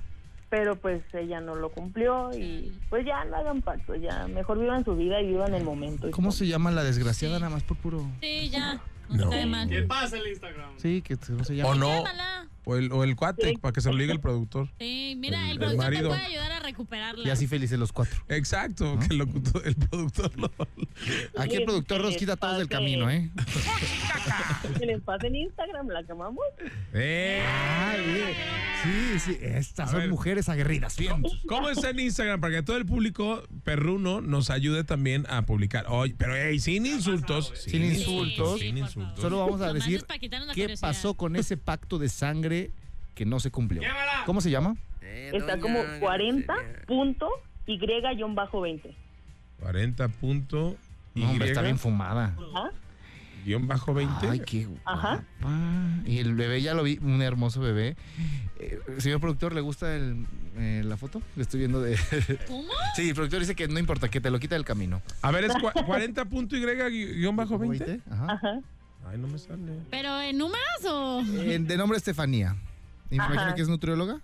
[0.50, 4.86] pero pues ella no lo cumplió y pues ya no hagan pactos, ya mejor vivan
[4.86, 6.10] su vida y vivan el momento.
[6.12, 7.42] ¿Cómo se llama la desgraciada Sí.
[7.42, 8.06] nada más por puro?
[8.22, 8.80] Sí, ya.
[9.10, 9.24] No, No.
[9.26, 9.70] está de mal.
[9.70, 10.70] ¿Qué pasa el Instagram?
[10.78, 11.70] Sí, que ¿cómo se llama?
[11.70, 12.04] ¿O no?
[12.66, 13.58] O el, o el cuate, Sí.
[13.58, 14.68] para que se lo diga el productor.
[14.78, 16.10] Sí, mira, El- el, el productor te marido.
[16.10, 17.26] puede ayudar a recuperarla.
[17.26, 18.22] Y así felices los cuatro.
[18.28, 20.52] Exacto, que el, locutor- el productor lo...
[21.38, 23.32] Aquí el productor nos quita todos del camino, ¿eh?
[24.80, 26.44] Que les pase en Instagram, la quemamos.
[26.94, 27.44] ¡Eh!
[27.46, 28.36] Ay, bien.
[28.84, 30.10] sí, sí, estas A son ver.
[30.10, 30.98] mujeres aguerridas.
[30.98, 31.24] Bien.
[31.48, 32.40] ¿Cómo está en Instagram?
[32.42, 35.86] Para que todo el público perruno nos ayude también a publicar.
[35.90, 37.52] Oye, pero hey, sin insultos.
[37.56, 38.60] Sin insultos.
[38.60, 39.10] Sin por insultos.
[39.16, 39.22] favor.
[39.22, 40.88] Solo vamos a Nomás decir es para quitarnos la qué curiosidad.
[40.88, 42.72] pasó con ese pacto de sangre
[43.16, 43.82] que no se cumplió.
[43.82, 44.24] Llévala.
[44.26, 44.76] ¿Cómo se llama?
[45.02, 46.54] Está como 40
[46.86, 47.30] punto
[47.66, 48.94] y guion bajo 20.
[49.60, 50.76] 40 punto
[51.16, 52.36] y No, hombre, está bien fumada.
[52.54, 52.72] Ajá.
[53.48, 54.28] Guion bajo 20.
[54.30, 55.24] Ay, qué Ajá.
[55.42, 55.58] guapa.
[56.06, 57.96] Y el bebé ya lo vi, un hermoso bebé.
[58.60, 60.26] Eh, señor productor, ¿le gusta el,
[60.58, 61.22] eh, la foto?
[61.38, 61.98] Le estoy viendo de...
[62.48, 62.68] ¿Cómo?
[62.96, 65.02] sí, el productor dice que no importa, que te lo quita del camino.
[65.22, 67.84] A ver, es cua- 40 punto y guion bajo 20.
[67.84, 68.02] ¿Oíste?
[68.12, 68.34] Ajá.
[68.34, 68.60] Ajá.
[69.08, 69.80] Ay, no me sale.
[69.90, 71.22] ¿Pero en números o...?
[71.26, 72.50] Eh, de nombre Estefanía.
[72.50, 72.60] Ajá.
[73.12, 74.20] imagino que es nutrióloga.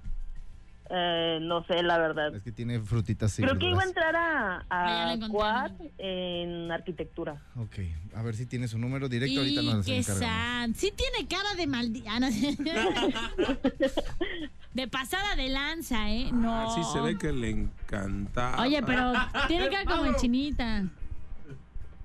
[0.95, 2.35] Eh, no sé, la verdad.
[2.35, 5.27] Es que tiene frutitas Creo que iba a entrar a, Ah, a.
[5.27, 7.41] Quad en arquitectura.
[7.55, 7.77] Ok,
[8.13, 9.39] a ver si tiene su número directo.
[9.39, 10.69] Ahorita Y nos qué sad.
[10.75, 12.11] Sí tiene cara de maldita.
[14.73, 16.29] de pasada de lanza, ¿eh?
[16.31, 16.53] No.
[16.53, 18.61] Ah, sí se ve que le encanta.
[18.61, 19.13] Oye, pero
[19.47, 20.83] tiene cara como en chinita.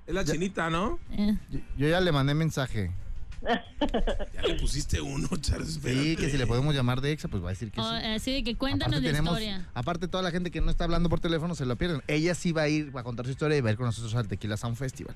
[0.07, 0.97] Es la chinita, ¿no?
[1.11, 1.37] Eh.
[1.51, 2.91] Yo, yo ya le mandé mensaje.
[3.41, 5.73] Ya le pusiste uno, Charles.
[5.73, 6.15] Sí, espérate.
[6.17, 8.05] que si le podemos llamar de exa, pues va a decir que O, sí.
[8.05, 9.65] así de que cuéntanos aparte, la tenemos, historia.
[9.73, 12.01] aparte toda la gente que no está hablando por teléfono se lo pierden.
[12.07, 13.85] Ella sí va a ir, va a contar su historia y va a ir con
[13.85, 15.15] nosotros al Tequila Sound Festival.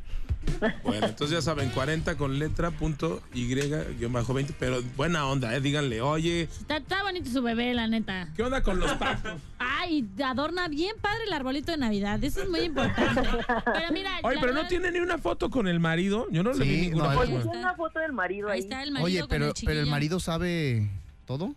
[0.83, 5.55] Bueno, entonces ya saben, 40 con letra punto Y guion bajo 20, pero buena onda,
[5.55, 5.61] ¿eh?
[5.61, 8.29] Díganle, oye, Está, está bonito su bebé, la neta.
[8.35, 9.41] ¿qué onda con los pactos?
[9.59, 12.23] Ay, adorna bien padre el arbolito de Navidad.
[12.23, 13.21] Eso es muy importante.
[13.65, 16.27] Pero mira, Oye, pero no tiene ni una foto con el marido.
[16.31, 17.29] Yo no le Sí, vi ninguna no, foto.
[17.31, 18.59] Pues hice una foto del marido Ahí ahí.
[18.63, 19.91] está el marido Oye, con pero, el pero el chiquillo.
[19.91, 20.89] marido sabe
[21.25, 21.55] todo.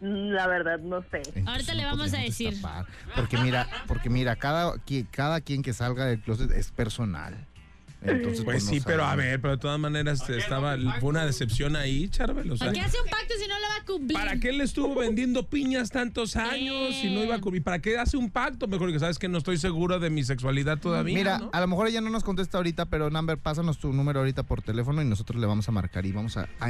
[0.00, 1.20] La verdad, no sé.
[1.46, 2.50] Ahorita le vamos a podríamos decir.
[2.50, 2.86] destapar.
[3.14, 7.36] Porque mira, porque mira, cada, qui- cada quien que salga del closet es personal.
[8.02, 11.76] Entonces, Pues no sí, pero a ver, pero de todas maneras estaba, fue una decepción
[11.76, 12.50] ahí, Charbel.
[12.50, 14.18] O sea, ¿Para qué hace un pacto si no lo va a cumplir?
[14.18, 17.62] ¿Para qué le estuvo vendiendo piñas tantos años y no iba a cumplir?
[17.62, 18.66] ¿Para qué hace un pacto?
[18.68, 21.14] Mejor que sabes que no estoy seguro de mi sexualidad todavía.
[21.14, 21.50] Mira, ¿no?
[21.52, 24.62] a lo mejor ella no nos contesta ahorita, pero Number, pásanos tu número ahorita por
[24.62, 26.68] teléfono y nosotros le vamos a marcar y vamos a, a,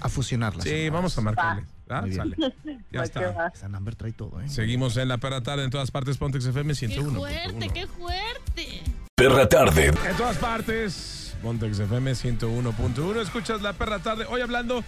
[0.00, 0.62] a fusionarla.
[0.62, 1.64] Sí, vamos a marcarle.
[1.88, 2.00] ¿Ah?
[2.02, 2.34] Muy bien.
[2.36, 2.36] Sale.
[2.92, 3.48] Ya está.
[3.54, 4.48] Esa Number trae todo, ¿eh?
[4.48, 6.16] Seguimos en la perra tarde en todas partes.
[6.18, 7.18] Pontex FM ¡Qué 101.
[7.18, 8.82] fuerte, qué fuerte!
[9.14, 9.86] Perra tarde.
[9.88, 11.36] En todas partes.
[11.42, 13.20] Pontex FM 101.1.
[13.20, 14.26] Escuchas la perra tarde.
[14.28, 14.82] Hoy hablando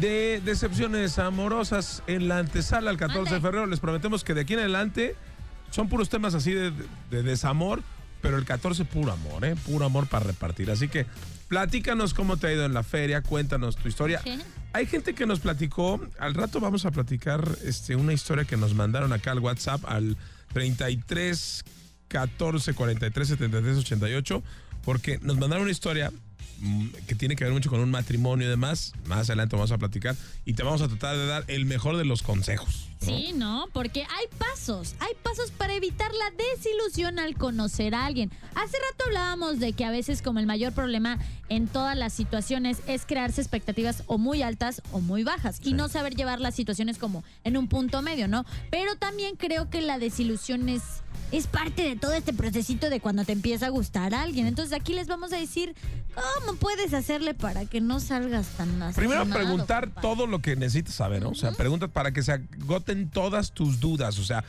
[0.00, 3.66] de decepciones amorosas en la antesala al 14 de febrero.
[3.66, 5.14] Les prometemos que de aquí en adelante
[5.70, 6.72] son puros temas así de,
[7.10, 7.82] de desamor,
[8.20, 9.54] pero el 14 puro amor, ¿eh?
[9.66, 10.70] Puro amor para repartir.
[10.70, 11.06] Así que
[11.48, 14.20] platícanos cómo te ha ido en la feria, cuéntanos tu historia.
[14.22, 14.38] ¿Qué?
[14.74, 18.74] Hay gente que nos platicó, al rato vamos a platicar este, una historia que nos
[18.74, 20.16] mandaron acá al WhatsApp al
[20.52, 21.64] 33
[22.08, 24.42] 14 43 73 88,
[24.82, 26.10] porque nos mandaron una historia
[26.58, 28.94] mm, que tiene que ver mucho con un matrimonio y demás.
[29.06, 32.04] Más adelante vamos a platicar y te vamos a tratar de dar el mejor de
[32.04, 32.88] los consejos.
[33.06, 33.66] Sí, ¿no?
[33.72, 38.30] Porque hay pasos, hay pasos para evitar la desilusión al conocer a alguien.
[38.54, 42.78] Hace rato hablábamos de que a veces como el mayor problema en todas las situaciones
[42.86, 46.98] es crearse expectativas o muy altas o muy bajas y no saber llevar las situaciones
[46.98, 48.44] como en un punto medio, ¿no?
[48.70, 50.82] Pero también creo que la desilusión es
[51.32, 54.46] es parte de todo este procesito de cuando te empieza a gustar a alguien.
[54.46, 55.74] Entonces aquí les vamos a decir
[56.14, 60.02] cómo puedes hacerle para que no salgas tan Primero asesinado, preguntar compadre.
[60.08, 61.30] todo lo que necesitas saber, ¿no?
[61.30, 64.18] O sea, pregunta para que se agoten todas tus dudas.
[64.18, 64.44] O sea,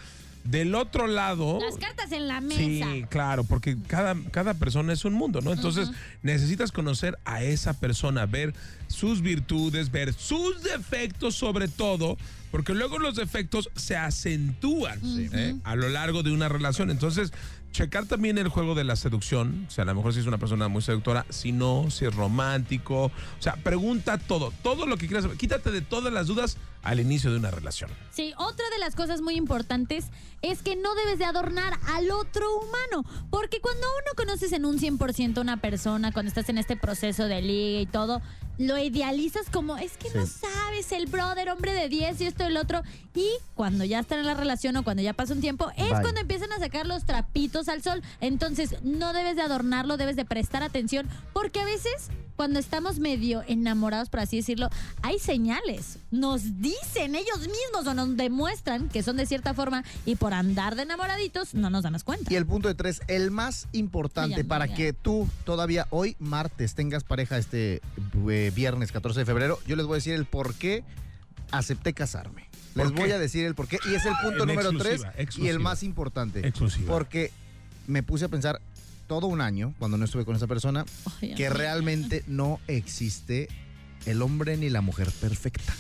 [0.46, 1.60] del otro lado...
[1.60, 2.60] Las cartas en la mesa.
[2.60, 5.52] Sí, claro, porque cada, cada persona es un mundo, ¿no?
[5.52, 5.90] Entonces
[6.22, 8.54] necesitas conocer a esa persona, ver
[8.88, 12.18] sus virtudes, ver sus defectos sobre todo,
[12.52, 15.56] porque luego los defectos se acentúan ¿eh?
[15.64, 16.92] a lo largo de una relación.
[16.92, 17.34] Entonces,
[17.76, 20.38] checar también el juego de la seducción, o sea, a lo mejor si es una
[20.38, 25.08] persona muy seductora, si no, si es romántico, o sea, pregunta todo, todo lo que
[25.08, 27.90] quieras quítate de todas las dudas al inicio de una relación.
[28.12, 30.06] Sí, otra de las cosas muy importantes
[30.42, 34.80] es que no debes de adornar al otro humano, porque cuando uno conoces en un
[34.80, 38.22] 100% a una persona, cuando estás en este proceso de liga y todo,
[38.58, 42.48] lo idealizas como, es que no sabes, el brother, hombre de 10 y esto y
[42.48, 42.82] el otro,
[43.14, 46.02] y cuando ya están en la relación o cuando ya pasa un tiempo, es Bye.
[46.02, 50.26] cuando empiezan a sacar los trapitos al sol, entonces no debes de adornarlo, debes de
[50.26, 54.70] prestar atención, porque a veces cuando estamos medio enamorados, por así decirlo,
[55.02, 56.00] hay señales.
[56.12, 60.76] Nos dicen ellos mismos o nos demuestran que son de cierta forma y por andar
[60.76, 62.32] de enamoraditos no nos damos cuenta.
[62.32, 67.04] Y el punto de tres, el más importante para que tú todavía hoy, martes, tengas
[67.04, 67.82] pareja este
[68.30, 70.84] eh, viernes 14 de febrero, yo les voy a decir el por qué
[71.52, 72.50] acepté casarme.
[72.76, 73.80] Les voy a decir el por qué.
[73.90, 75.50] Y es el punto En número exclusiva, tres y exclusiva.
[75.54, 76.46] el más importante.
[76.46, 76.92] Exclusiva.
[76.92, 77.32] Porque
[77.88, 78.60] me puse a pensar
[79.08, 80.84] todo un año, cuando no estuve con esa persona,
[81.38, 83.48] que realmente no existe
[84.06, 85.74] el hombre ni la mujer perfecta.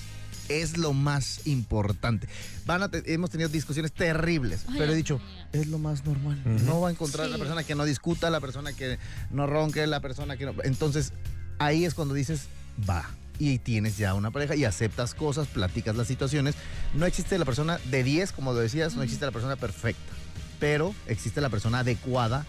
[0.47, 2.27] Es lo más importante.
[2.67, 5.19] Van a te- hemos tenido discusiones terribles, Ay, pero he dicho,
[5.53, 6.39] es lo más normal.
[6.65, 7.31] No va a encontrar Sí.
[7.31, 8.99] la persona que no discuta, la persona que
[9.31, 10.53] no ronque, la persona que no...
[10.63, 11.13] Entonces,
[11.59, 12.47] ahí es cuando dices,
[12.89, 13.05] va.
[13.37, 16.55] Y tienes ya una pareja y aceptas cosas, platicas las situaciones.
[16.93, 20.13] No existe la persona de 10, como lo decías, no existe la persona perfecta.
[20.59, 22.45] Pero existe la persona adecuada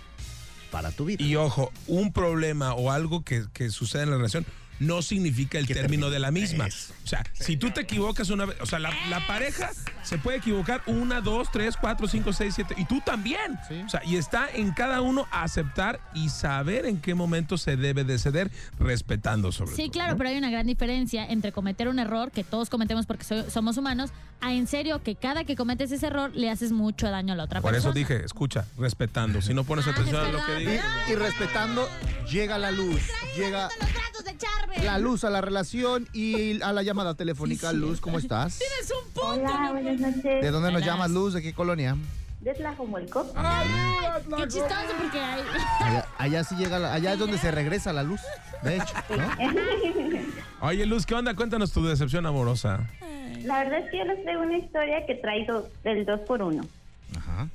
[0.71, 1.25] para tu vida.
[1.25, 4.47] Y ojo, un problema o algo que, que sucede en la relación
[4.79, 6.67] no significa el término de la misma.
[6.67, 6.93] Eso.
[7.05, 9.71] O sea, si tú te equivocas una vez, o sea, la, la pareja
[10.03, 13.59] se puede equivocar una, dos, tres, cuatro, cinco, seis, siete, y tú también.
[13.69, 13.83] Sí.
[13.85, 18.05] O sea, y está en cada uno aceptar y saber en qué momento se debe
[18.05, 19.77] de ceder, respetando sobre todo.
[19.77, 20.19] Sí, claro, ¿no?
[20.19, 23.77] pero hay una gran diferencia entre cometer un error, que todos cometemos porque so- somos
[23.77, 24.11] humanos,
[24.41, 27.45] a en serio que cada que cometes ese error le haces mucho daño a la
[27.45, 27.91] otra Por persona.
[27.91, 29.41] eso dije, escucha, respetando.
[29.41, 30.83] Si no pones Ay, atención a lo que digo.
[31.11, 31.89] y respetando,
[32.31, 33.01] llega la luz.
[33.37, 34.37] Llega los brazos de
[34.83, 37.71] La luz a la relación y a la llamada telefónica.
[37.71, 38.61] Sí, Luz, ¿cómo estás?
[38.81, 39.29] Es un punto.
[39.29, 39.73] Hola, ¿no?
[39.73, 40.23] buenas noches.
[40.43, 40.87] ¿De dónde nos Hola.
[40.93, 41.35] llamas, Luz?
[41.35, 41.97] ¿De qué colonia?
[42.41, 43.27] De Tlajomulco.
[44.37, 45.41] Qué chistoso porque hay...
[45.81, 48.21] Allá, allá sí llega, la- allá es donde se regresa la luz,
[48.63, 49.29] de hecho, ¿no?
[50.69, 51.35] Oye, Luz, ¿qué onda?
[51.35, 52.89] Cuéntanos tu decepción amorosa.
[53.43, 56.43] La verdad es que yo les traigo una historia que trae dos, del 2 por
[56.43, 56.63] 1
[57.17, 57.49] Ajá.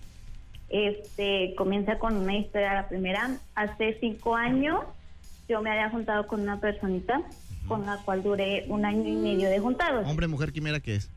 [0.69, 4.79] Este, comienza con una historia, la primera, hace cinco años
[5.51, 7.21] yo me había juntado con una personita
[7.67, 10.07] con la cual duré un año y medio de juntados.
[10.07, 11.09] Hombre, mujer, quimera, ¿qué es?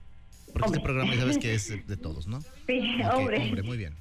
[0.53, 0.79] Porque Hombre.
[0.79, 2.40] este programa ya sabes que es de todos, ¿no?
[2.66, 2.81] Sí,
[3.12, 3.42] hombre.
[3.42, 3.94] Hombre, muy bien.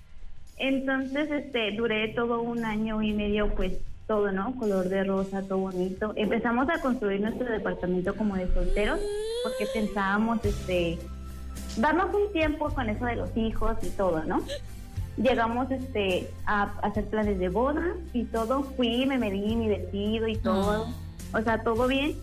[0.57, 3.73] Entonces, este, duré todo un año y medio, pues,
[4.07, 4.55] todo, ¿no?
[4.55, 6.13] Color de rosa, todo bonito.
[6.15, 8.99] Empezamos a construir nuestro departamento como de solteros,
[9.43, 10.99] porque pensábamos, este,
[11.77, 14.43] darnos un tiempo con eso de los hijos y todo, ¿no?
[15.17, 18.63] Llegamos, este, a, a hacer planes de boda y todo.
[18.63, 20.87] Fui, me medí mi vestido y todo.
[21.33, 22.15] O sea, todo bien.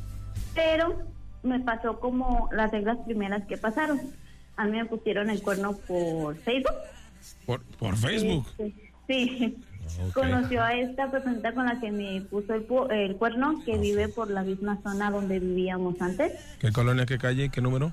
[0.54, 0.96] Pero
[1.42, 4.00] me pasó como las reglas primeras que pasaron.
[4.56, 6.74] A mí me pusieron el cuerno por Facebook.
[7.46, 8.46] Por, por Facebook.
[8.58, 8.74] Este,
[9.06, 9.56] Sí.
[10.14, 14.06] Conoció a esta persona con la que me puso el, pu- el cuerno, que vive
[14.06, 17.92] por la misma zona donde vivíamos antes, ¿Qué colonia, qué calle, qué número?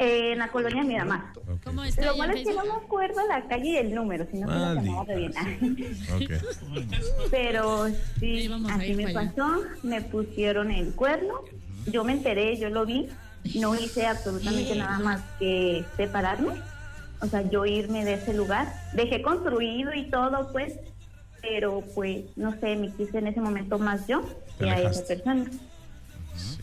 [0.00, 1.32] Eh, en la colonia Miramar.
[1.36, 1.62] Ok.
[1.62, 4.38] ¿Cómo está Lo malo es que no me acuerdo la calle y el número, si
[4.38, 5.32] no se lo llamaba re bien.
[7.30, 7.86] Pero
[8.18, 11.42] Sí, así me pasó, me pusieron el cuerno,
[11.92, 13.08] yo me enteré, yo lo vi,
[13.56, 16.54] no hice absolutamente nada más que separarme,
[17.20, 20.78] o sea, yo irme de ese lugar, dejé construido y todo, pues,
[21.42, 24.22] pero pues, no sé, me quise en ese momento más yo
[24.58, 25.44] que a esa persona.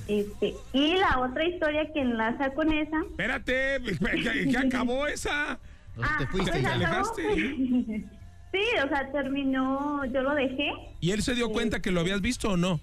[0.07, 3.79] Este, y la otra historia que enlaza con esa, Espérate,
[4.23, 5.59] ¿qué, qué acabó esa?
[5.95, 6.75] Sea, te fuiste pues, ¿Te ya.
[6.75, 6.85] acabó.
[6.85, 7.23] alejaste?
[8.51, 12.21] sí, o sea, terminó, yo lo dejé, ¿Y él se dio cuenta que lo habías
[12.21, 12.79] visto o no?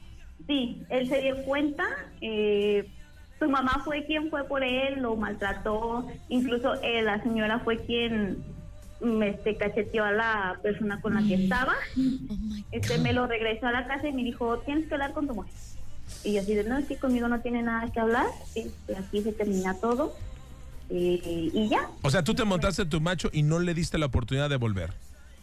[0.46, 1.84] Sí, él se dio cuenta.
[2.20, 2.88] eh,
[3.38, 6.06] su mamá fue quien fue por él, lo maltrató.
[6.28, 8.38] Incluso eh, la señora fue quien
[9.00, 11.74] mm, este, cacheteó a la persona con la que estaba.
[11.98, 12.36] Oh
[12.70, 15.34] Este, me lo regresó a la casa y me dijo, tienes que hablar con tu
[15.34, 15.52] mujer.
[16.22, 18.26] Y yo así de, no, es que conmigo no tiene nada que hablar.
[18.54, 20.14] Este, aquí se termina todo.
[20.90, 24.06] eh, y ya, O sea, tú te montaste tu macho y no le diste la
[24.06, 24.90] oportunidad de volver.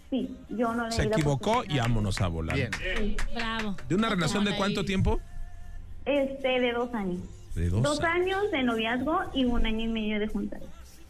[0.09, 2.55] sí, yo no le Se equivocó y vámonos a volar.
[2.55, 2.71] Bien.
[3.35, 3.75] Bravo.
[3.89, 5.19] ¿De una No relación de cuánto tiempo?
[6.05, 7.19] Este, de dos años.
[7.55, 7.81] De dos.
[7.83, 10.61] Dos años de noviazgo y un año y medio de juntar.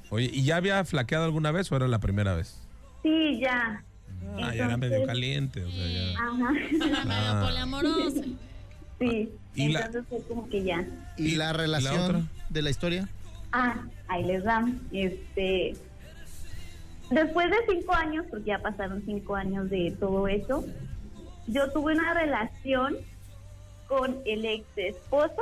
[0.10, 2.58] Oye, ¿y ya había flaqueado alguna vez o era la primera vez?
[3.04, 3.84] Sí, ya.
[4.38, 5.64] Ah, ya era medio caliente.
[5.64, 6.12] O sea, ya.
[6.12, 6.54] Ajá.
[6.86, 7.44] Era medio Ah.
[7.46, 8.22] poliamoroso.
[9.00, 10.86] Sí, ¿Y la- entonces fue como que ya.
[11.18, 13.08] ¿Y la relación de la historia?
[13.52, 14.66] Ah, ahí les da.
[14.92, 15.76] Este,
[17.10, 20.64] después de cinco años, porque ya pasaron cinco años de todo eso,
[21.48, 22.96] yo tuve una relación
[23.88, 25.42] con el ex esposo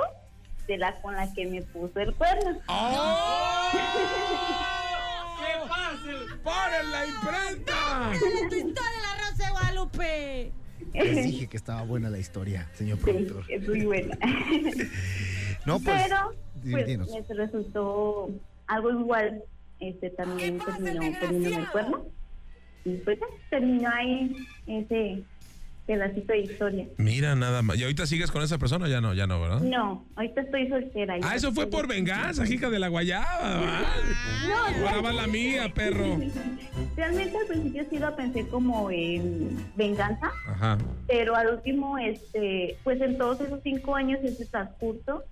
[0.68, 2.60] de la con la que me puso el cuerno.
[5.40, 6.40] ¡Qué fácil!
[6.44, 8.12] ¡Paren la imprenta!
[8.50, 10.52] ¡Tu historia, la Rosa de Guadalupe!
[10.94, 13.44] Les dije que estaba buena la historia, señor Sí, productor.
[13.50, 14.18] es muy buena.
[15.66, 16.04] No, pues.
[16.04, 18.30] Pero pues, resultó
[18.68, 19.44] algo igual.
[19.80, 22.06] Este también terminó poniéndome el cuerno.
[22.86, 24.36] Y pues ya, terminó ahí
[24.68, 25.22] ese
[25.90, 26.86] pedacito de historia.
[26.98, 27.76] Mira, nada más.
[27.80, 28.88] ¿Y ahorita sigues con esa persona?
[28.88, 29.62] Ya no, ya no, ¿verdad?
[29.62, 31.16] No, ahorita estoy soltera.
[31.24, 33.80] Ah, eso fue por venganza, hija de la guayaba.
[34.78, 36.20] Ahora va la mía, perro.
[36.96, 40.78] Realmente al principio sí lo pensé como en venganza, Ajá.
[41.08, 45.24] pero al último, este, pues en todos esos cinco años, ese transcurso,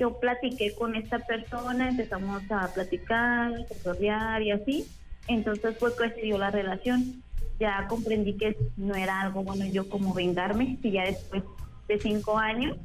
[0.00, 4.84] yo platiqué con esta persona, empezamos a platicar, a y así.
[5.28, 7.22] Entonces fue que se dio la relación.
[7.62, 11.44] Ya comprendí que no era algo bueno yo como vengarme, y ya después
[11.86, 12.76] de cinco años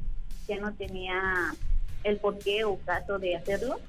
[0.46, 1.52] ya no tenía
[2.04, 3.80] el porqué o caso de hacerlo.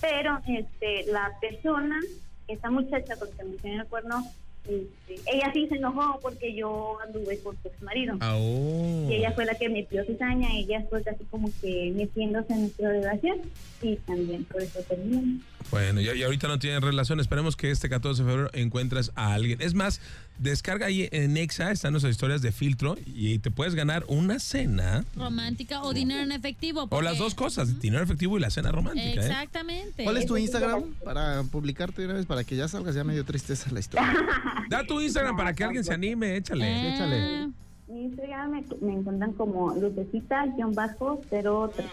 [0.00, 2.00] Pero este la persona,
[2.48, 4.24] esta muchacha con que me el cuerno,
[4.68, 8.16] este, ella sí se enojó porque yo anduve con su marido.
[8.20, 9.08] Ah, oh.
[9.10, 12.90] Y ella fue la que metió cizaña, ella fue casi como que metiéndose en nuestra
[12.90, 13.40] relación
[13.82, 15.40] y también por eso terminó.
[15.70, 17.20] Bueno, y, y ahorita no tienen relación.
[17.20, 19.60] Esperemos que este 14 de febrero encuentres a alguien.
[19.60, 20.00] Es más,
[20.38, 25.04] descarga ahí en Exa, están nuestras historias de filtro y te puedes ganar una cena
[25.16, 26.86] Romántica o dinero en efectivo.
[26.90, 29.20] o las dos cosas, dinero efectivo y la cena romántica.
[29.20, 29.26] ¿eh?
[29.26, 30.04] Exactamente.
[30.04, 33.70] ¿Cuál es tu Instagram para publicarte una vez para que ya salgas ya medio tristeza
[33.72, 34.14] la historia?
[34.68, 36.66] Da tu Instagram para que alguien se anime, échale.
[36.66, 37.48] Eh, échale.
[37.88, 41.84] Mi Instagram me, me encuentran como lucecita-03.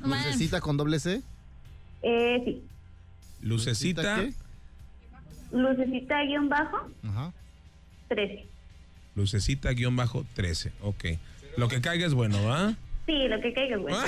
[0.00, 1.20] man, Lucecita con doble C.
[2.02, 2.62] Eh, sí,
[3.42, 4.02] Lucecita.
[4.20, 4.26] ¿qué?
[4.28, 4.28] lucecita-13.
[4.28, 4.32] Ajá.
[5.50, 6.76] Lucecita guion bajo
[10.34, 10.72] 13.
[10.82, 11.04] Ok.
[11.56, 12.74] Lo que caiga es bueno, ¿va?
[13.06, 13.94] Sí, lo que caiga, güey.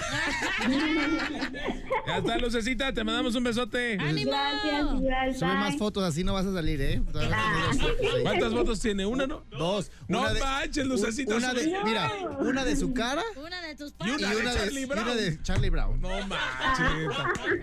[2.06, 3.96] Ya está, Lucecita, te mandamos un besote.
[4.00, 4.30] ¡Ánimo!
[4.30, 5.34] Gracias, igual.
[5.34, 7.00] Sube más fotos, así no vas a salir, ¿eh?
[7.14, 7.70] Ah.
[8.22, 9.06] ¿Cuántas fotos tiene?
[9.06, 9.44] ¿Una, no?
[9.50, 9.90] Dos.
[10.08, 11.36] No Una de- manches, Lucecita.
[11.36, 12.10] Una de, sube- mira,
[12.40, 14.20] una de su cara Una de tus Y padres.
[14.20, 15.02] y una de una de, Charlie y Brown.
[15.04, 16.00] una de Charlie Brown.
[16.00, 17.16] No manches.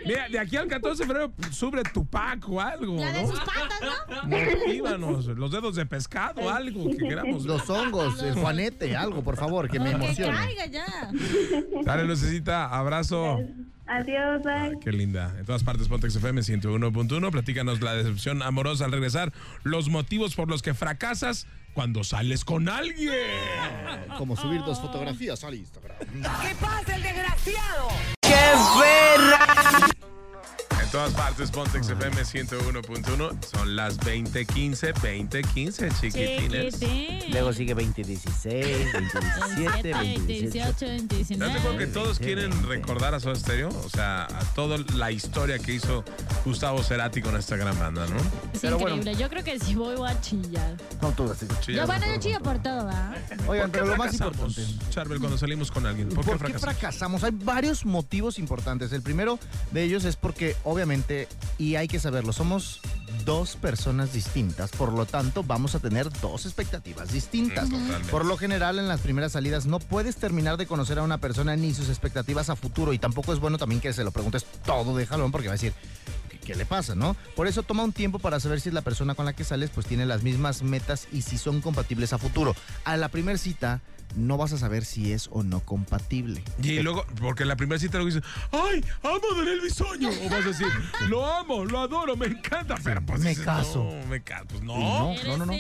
[0.06, 3.28] Mira, de aquí al 14 de febrero sube tu pack o algo, La de ¿no?
[3.30, 4.28] sus patas, ¿no?
[4.28, 7.46] Motívanos, los dedos de pescado, algo que queramos.
[7.46, 10.34] Los hongos, el juanete, algo, por favor, que me Que emocione.
[10.38, 10.86] caiga ya.
[11.84, 13.40] Dale, Lucecita, abrazo.
[13.90, 14.78] Adiós, bye.
[14.82, 15.34] Qué linda.
[15.40, 17.32] En todas partes, Pontex FM 101.1.
[17.32, 19.32] Platícanos la decepción amorosa al regresar.
[19.64, 21.48] Los motivos por los que fracasas
[21.78, 23.14] cuando sales con alguien.
[24.18, 25.96] Como subir dos fotografías al Instagram.
[26.42, 27.90] ¿Qué pasa, el desgraciado?
[30.88, 33.46] En todas partes, Pontex FM 101.1.
[33.46, 36.80] Son las 20.15, 20.15, chiquitines.
[36.80, 37.32] Chiquitín.
[37.34, 39.94] Luego sigue 2016, 2017,
[40.28, 40.86] 18, 2018.
[40.86, 41.34] 29.
[41.34, 43.68] ¿Estás de acuerdo que todos quieren recordar a Soda Stereo?
[43.68, 46.06] O sea, a toda la historia que hizo
[46.46, 48.16] Gustavo Cerati con esta gran banda, ¿no?
[48.54, 48.96] Es Pero bueno.
[48.96, 49.22] increíble.
[49.22, 50.78] Yo creo que si voy, voy a chillar.
[51.02, 51.46] No, tú así.
[51.60, 52.22] Chillas Yo, bueno, por yo todo.
[52.22, 53.18] chillo por todo, ¿verdad?
[53.46, 54.62] Oigan, pero lo más importante.
[54.90, 56.08] Charbel, cuando salimos con alguien.
[56.08, 56.62] ¿Por, qué fracasamos?
[56.62, 57.24] fracasamos?
[57.26, 58.94] Hay varios motivos importantes.
[58.94, 59.38] El primero
[59.72, 60.77] de ellos es porque, obviamente,
[61.58, 62.82] y hay que saberlo, somos
[63.26, 64.70] dos personas distintas.
[64.72, 67.68] Por lo tanto, vamos a tener dos expectativas distintas.
[67.68, 68.12] Mm, totalmente.
[68.12, 71.56] Por lo general, en las primeras salidas no puedes terminar de conocer a una persona
[71.56, 72.94] ni sus expectativas a futuro.
[72.94, 75.58] Y tampoco es bueno también que se lo preguntes todo de jalón porque va a
[75.58, 75.74] decir,
[76.30, 77.16] ¿qué, qué le pasa, no?
[77.36, 79.88] Por eso toma un tiempo para saber si la persona con la que sales pues
[79.88, 82.56] tiene las mismas metas y si son compatibles a futuro.
[82.86, 83.82] A la primera cita
[84.16, 86.44] no vas a saber si es o no compatible.
[86.62, 90.10] Y luego, porque la primera cita luego dices, ¡ay, amo a Daniel Bisoño!
[90.10, 90.68] O vas a decir,
[91.10, 92.76] lo amo, lo adoro, me encanta.
[92.84, 93.84] Pero pues Me dices, caso.
[93.84, 94.46] No, me caso.
[94.50, 95.14] Pues no.
[95.26, 95.54] No, no, no.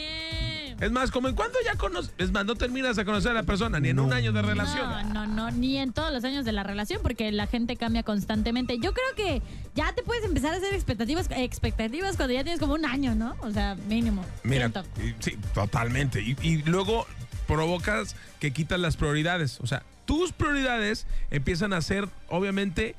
[0.79, 3.41] Es más, como en cuando ya conoces, es más, no terminas de conocer a la
[3.43, 4.87] persona, ni en un año de relación.
[5.11, 8.03] No, no, no, ni en todos los años de la relación, porque la gente cambia
[8.03, 8.77] constantemente.
[8.79, 9.41] Yo creo que
[9.73, 13.35] ya te puedes empezar a hacer expectativas, expectativas cuando ya tienes como un año, ¿no?
[13.41, 14.23] O sea, mínimo.
[14.43, 14.71] Mira,
[15.03, 16.21] y- sí, totalmente.
[16.21, 17.07] Y, y luego
[17.47, 19.59] provocas que quitas las prioridades.
[19.61, 22.95] O sea, tus prioridades empiezan a ser, obviamente,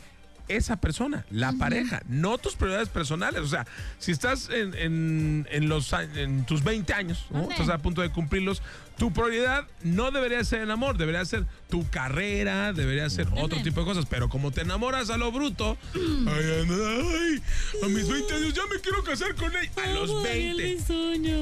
[0.49, 3.40] esa persona, la pareja, no tus prioridades personales.
[3.42, 3.66] O sea,
[3.99, 8.62] si estás en, en- en los, en tus 20 años, estás a punto de cumplirlos,
[8.96, 13.80] tu prioridad no debería ser el amor, debería ser tu carrera, debería ser otro tipo
[13.80, 14.07] de cosas.
[14.07, 17.42] Pero como te enamoras a lo bruto, ay, ay,
[17.84, 19.70] a mis 20 años ya me quiero casar con él.
[19.84, 20.62] A los 20.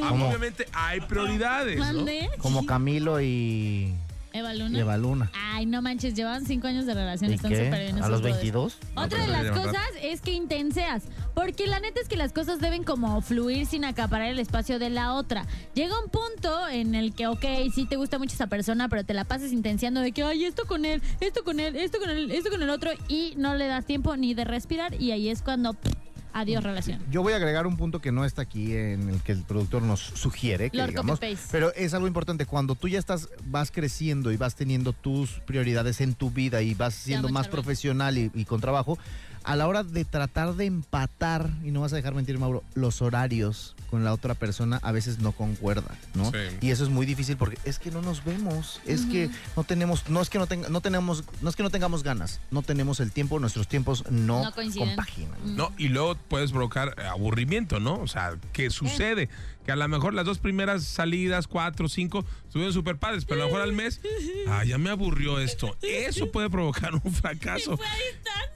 [0.02, 0.28] Ah, ¿Cómo?
[0.28, 2.04] Obviamente hay prioridades, ¿no?
[2.38, 3.94] Como Camilo y,
[4.38, 4.78] Eva y Luna.
[4.78, 5.30] Eva Luna.
[5.34, 7.64] Ay, no manches, llevan cinco años de relación, ¿Y están qué?
[7.64, 8.02] súper bien.
[8.02, 8.36] ¿A los brothers.
[8.42, 8.76] 22?
[8.94, 12.84] Otra de las cosas es que intenseas, porque la neta es que las cosas deben
[12.84, 15.46] como fluir sin acaparar el espacio de la otra.
[15.74, 19.14] Llega un punto en el que, ok, sí te gusta mucho esa persona, pero te
[19.14, 22.30] la pasas intensiando de que, ay, esto con él, esto con él, esto con él,
[22.30, 25.42] esto con el otro, y no le das tiempo ni de respirar, y ahí es
[25.42, 26.05] cuando, pff,
[26.40, 27.00] adiós relación.
[27.10, 29.82] Yo voy a agregar un punto que no está aquí en el que el productor
[29.82, 31.20] nos sugiere, que Lord digamos,
[31.50, 32.46] pero es algo importante.
[32.46, 36.74] Cuando tú ya estás, vas creciendo y vas teniendo tus prioridades en tu vida y
[36.74, 38.98] vas siendo más profesional y, y con trabajo,
[39.46, 43.00] a la hora de tratar de empatar, y no vas a dejar mentir, Mauro, los
[43.00, 46.30] horarios con la otra persona a veces no concuerdan, ¿no?
[46.32, 46.38] Sí.
[46.60, 50.08] Y eso es muy difícil porque es que no nos vemos, es que no tenemos,
[50.08, 52.98] no es que no, tenga- no tenemos, no es que no tengamos ganas, no tenemos
[52.98, 54.88] el tiempo, nuestros tiempos no, No coinciden.
[54.88, 55.56] compaginan.
[55.56, 57.94] No, y luego puedes provocar aburrimiento, ¿no?
[58.00, 59.28] O sea, ¿qué sucede?
[59.66, 63.44] Que a lo mejor las dos primeras salidas, cuatro, cinco, estuvieron súper padres, pero a
[63.44, 64.00] lo mejor al mes,
[64.46, 65.76] ah, ya me aburrió esto.
[65.82, 67.76] Eso puede provocar un fracaso.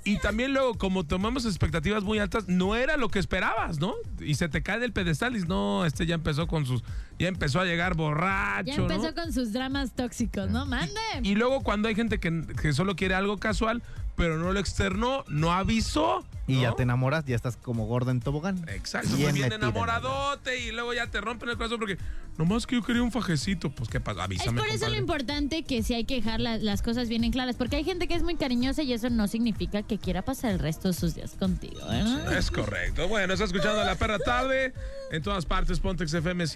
[0.04, 3.94] Y también luego, como tomamos expectativas muy altas, no era lo que esperabas, ¿no?
[4.20, 6.84] Y se te cae del pedestal y no, este ya empezó con sus,
[7.20, 9.14] ya empezó a llegar borracho, Ya empezó ¿no?
[9.14, 10.66] con sus dramas tóxicos, ¿no?
[10.66, 10.94] Mande.
[11.22, 13.82] Y luego cuando hay gente que, que solo quiere algo casual,
[14.16, 16.24] pero no lo externó, no avisó.
[16.46, 16.62] Y ¿no?
[16.62, 18.68] ya te enamoras, ya estás como gorda en tobogán.
[18.68, 21.96] Exacto, Bien muy bien en enamoradote y luego ya te rompen el corazón porque
[22.38, 23.70] nomás que yo quería un fajecito.
[23.70, 24.60] Pues qué pasa, Es avísame.
[24.60, 27.54] por eso lo importante que sí hay que dejar la- las cosas bien en claras,
[27.56, 30.58] porque hay gente que es muy cariñosa y eso no significa que quiera pasar el
[30.58, 32.36] resto de sus días contigo, ¿verdad?
[32.36, 33.06] Es correcto.
[33.06, 34.72] Bueno, está escuchando La Perra Tarde.
[35.12, 36.46] En todas partes, Pontex FM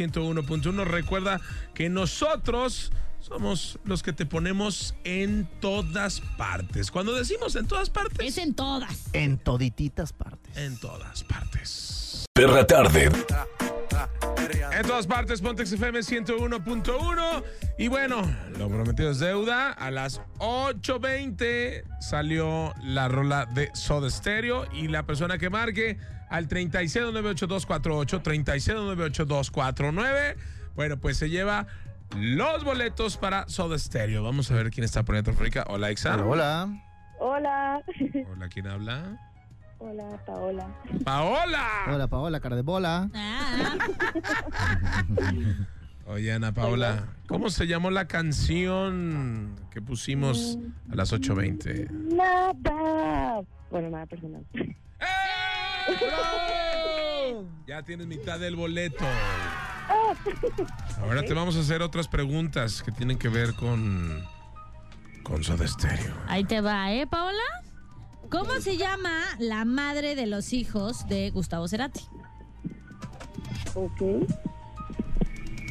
[0.62, 0.84] 101.1.
[0.84, 1.40] Recuerda
[1.74, 6.90] que nosotros somos los que te ponemos en todas partes.
[6.90, 9.04] Cuando decimos en todas partes, Es en todas.
[9.14, 10.56] En todititas partes.
[10.56, 12.26] en todas partes.
[12.34, 13.10] Perra tarde.
[14.76, 17.44] En todas partes, Pontex FM 101.1.
[17.78, 18.22] Y bueno,
[18.58, 19.70] lo prometido es deuda.
[19.70, 24.66] A las 8.20 salió la rola de Soda Stereo.
[24.72, 25.98] Y la persona que marque
[26.28, 30.36] al 36982248, 36982249,
[30.74, 31.66] bueno, pues se lleva
[32.16, 34.22] los boletos para Soda Stereo.
[34.22, 35.64] Vamos a ver quién está poniendo telefónica.
[35.68, 36.16] Hola, Exa.
[36.24, 36.68] Hola.
[37.18, 37.82] Hola.
[38.32, 39.18] Hola, ¿quién habla?
[39.78, 40.66] Hola, Paola.
[41.04, 41.68] ¡Paola!
[41.88, 43.10] Hola, Paola, cara de bola.
[43.14, 43.76] Ah,
[46.06, 50.58] Oye, Ana Paola, ¿cómo se llamó la canción que pusimos
[50.90, 51.90] a las 8.20?
[51.90, 53.42] Nada.
[53.70, 54.44] Bueno, nada personal.
[57.66, 59.04] Ya tienes mitad del boleto.
[61.00, 64.24] Ahora te vamos a hacer otras preguntas que tienen que ver con
[65.22, 66.14] con Soda Stereo.
[66.28, 67.42] ahí te va, ¿eh, Paola?
[68.30, 72.00] ¿Cómo se llama la madre de los hijos de Gustavo Cerati?
[73.74, 74.02] Ok.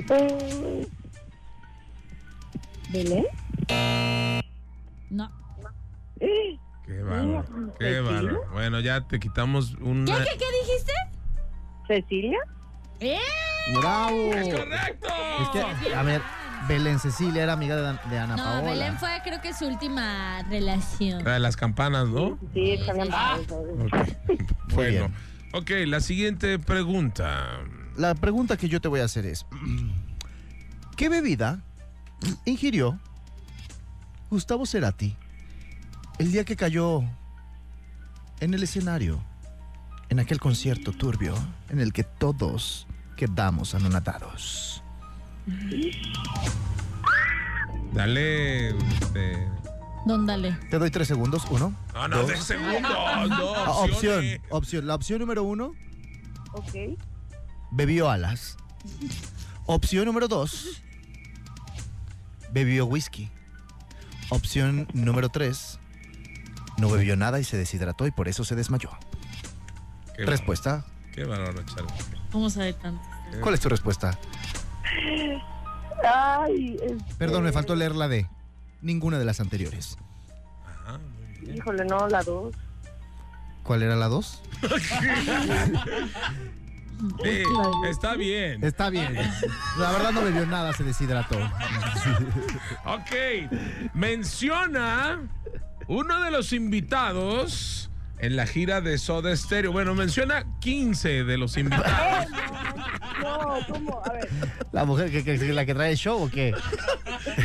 [0.09, 0.87] Eh,
[2.91, 3.25] ¿Belén?
[5.09, 5.31] No.
[6.93, 8.45] Qué bárbaro, qué bárbaro.
[8.51, 10.17] Bueno, ya te quitamos ¿Qué, una.
[10.19, 10.93] qué, qué dijiste?
[11.87, 12.39] ¿Cecilia?
[12.99, 13.17] ¡Eh!
[13.75, 14.33] ¡Bravo!
[14.33, 15.07] ¡Es correcto!
[15.41, 16.21] Es que, a ver,
[16.67, 18.71] Belén Cecilia era amiga de, Ana No, Paola.
[18.71, 21.23] Belén fue creo que su última relación.
[21.23, 22.37] La de las campanas, ¿no?
[22.53, 22.91] Sí, sí.
[22.91, 24.43] Ok.
[24.73, 25.11] Bueno.
[25.53, 27.59] Ok, la siguiente pregunta.
[27.95, 29.45] La pregunta que yo te voy a hacer es:
[30.95, 31.59] ¿Qué bebida
[32.45, 32.99] ingirió
[34.31, 35.15] Gustavo Cerati
[36.19, 37.03] el día que cayó
[38.39, 39.23] en el escenario,
[40.09, 41.33] en aquel concierto turbio
[41.69, 42.87] en el que todos
[43.17, 44.83] quedamos anonadados?
[47.93, 48.69] Dale.
[48.69, 49.47] este,
[50.05, 50.53] Don Dale.
[50.69, 51.45] Te doy tres segundos.
[51.49, 51.73] Uno.
[51.93, 52.27] No, no, dos.
[52.27, 52.81] de segundos.
[53.29, 54.87] No, Ah, opción, opción.
[54.87, 55.73] La opción número uno,
[56.53, 56.97] Ok.
[57.71, 58.57] bebió alas.
[59.65, 60.81] Opción número dos,
[62.51, 63.29] bebió whisky.
[64.29, 65.79] Opción número tres,
[66.77, 68.89] no bebió nada y se deshidrató y por eso se desmayó.
[70.15, 70.85] Qué Respuesta.
[71.13, 71.93] Qué bárbaro, Charlie.
[72.31, 73.01] ¿Cómo sabe tanto?
[73.41, 74.17] ¿Cuál es tu respuesta?
[76.03, 78.27] Ay, este, Perdón, me faltó leer la D.
[78.81, 79.97] Ninguna de las anteriores.
[80.65, 81.57] Ajá, muy bien.
[81.57, 82.55] Híjole, no, la dos.
[83.63, 84.41] ¿Cuál era la dos?
[87.21, 87.43] Sí,
[87.89, 88.63] está bien.
[88.63, 89.13] Está bien.
[89.77, 91.37] La verdad no bebió nada, se deshidrató.
[92.85, 93.91] Ok.
[93.93, 95.19] Menciona
[95.87, 99.71] uno de los invitados en la gira de Soda Stereo.
[99.71, 102.27] Bueno, menciona 15 de los invitados.
[103.21, 104.01] No, ¿cómo?
[104.05, 104.27] A ver.
[104.73, 106.53] ¿La mujer que, que- la que trae el show o qué?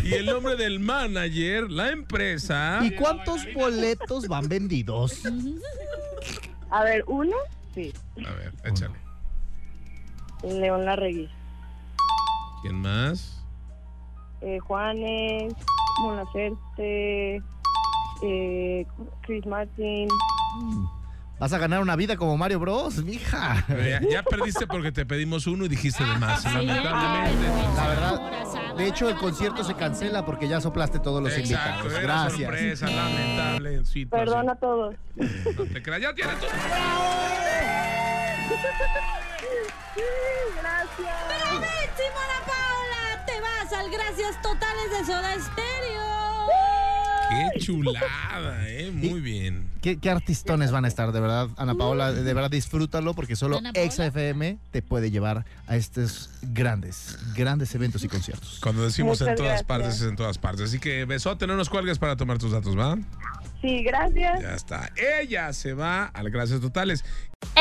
[0.03, 2.81] y el nombre del manager, la empresa.
[2.83, 5.23] ¿Y cuántos boletos van vendidos?
[6.71, 7.37] A ver, uno,
[7.75, 7.93] sí.
[8.27, 8.95] A ver, échale.
[10.43, 11.29] León Larregui.
[12.63, 13.45] ¿Quién más?
[14.41, 15.55] Eh, Juanes,
[16.01, 17.43] Mon Laferte,
[18.23, 18.87] eh,
[19.23, 20.09] Chris Martin.
[21.39, 23.65] Vas a ganar una vida como Mario Bros, mija.
[23.69, 26.43] Ya, ya perdiste porque te pedimos uno y dijiste de más.
[26.45, 27.47] Lamentablemente.
[27.77, 28.21] La verdad,
[28.77, 32.03] de hecho, el concierto se cancela porque ya soplaste todos los Exacto, invitados.
[32.03, 32.49] Gracias.
[32.49, 34.09] sorpresa, lamentable situación.
[34.11, 34.97] Perdón a todos.
[35.15, 36.47] No te creas, ya tienes tu...
[36.47, 36.53] Sí,
[40.61, 41.17] gracias.
[41.29, 43.25] ¡Bravísimo, Ana Paula!
[43.27, 45.68] Te vas al Gracias Totales de Soda Stereo.
[47.29, 48.91] Qué chulada, ¿eh?
[48.95, 49.69] Muy bien.
[49.83, 52.13] ¿Qué, qué artistones van a estar, de verdad, Ana Paola?
[52.13, 53.87] De verdad, disfrútalo porque solo Ana Paola.
[53.87, 58.59] Exa FM te puede llevar a estos grandes, grandes eventos y conciertos.
[58.63, 59.63] Cuando decimos en todas gracias.
[59.65, 60.67] partes, es en todas partes.
[60.67, 62.99] Así que besote, no nos cuelgues para tomar tus datos, ¿va?
[63.61, 64.41] Sí, gracias.
[64.41, 64.91] Ya está.
[65.21, 67.05] Ella se va al Gracias Totales.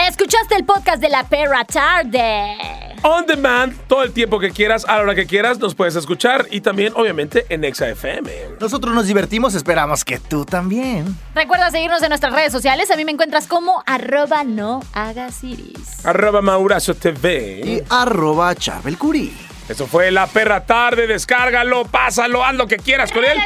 [0.08, 2.56] Escuchaste el podcast de la perra tarde.
[3.02, 6.46] On demand, todo el tiempo que quieras, a la hora que quieras, nos puedes escuchar
[6.52, 8.32] y también, obviamente, en Exa FM.
[8.60, 11.18] Nosotros nos divertimos, esperamos que tú también.
[11.34, 12.92] Recuerda seguirnos en nuestras redes sociales.
[12.92, 16.06] A mí me encuentras como arroba no hagas iris.
[16.06, 17.62] Arroba Mauracio TV.
[17.66, 19.34] Y arroba Charbel Curí.
[19.70, 21.08] Eso fue La Perra Tarde.
[21.08, 23.38] Descárgalo, pásalo, haz lo que quieras con él.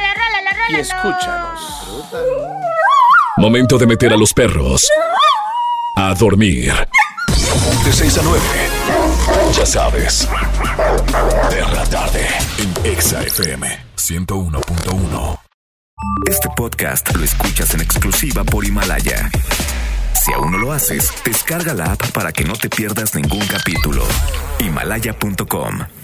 [0.68, 1.60] Y escúchanos.
[3.36, 4.88] Momento de meter a los perros
[5.96, 6.72] a dormir.
[7.84, 8.40] De 6 a 9.
[9.56, 10.28] Ya sabes.
[11.50, 12.26] Perra Tarde
[12.58, 13.66] en Exa FM
[13.96, 15.38] 101.1.
[16.28, 19.30] Este podcast lo escuchas en exclusiva por Himalaya.
[20.14, 24.04] Si aún no lo haces, descarga la app para que no te pierdas ningún capítulo.
[24.60, 26.01] Himalaya.com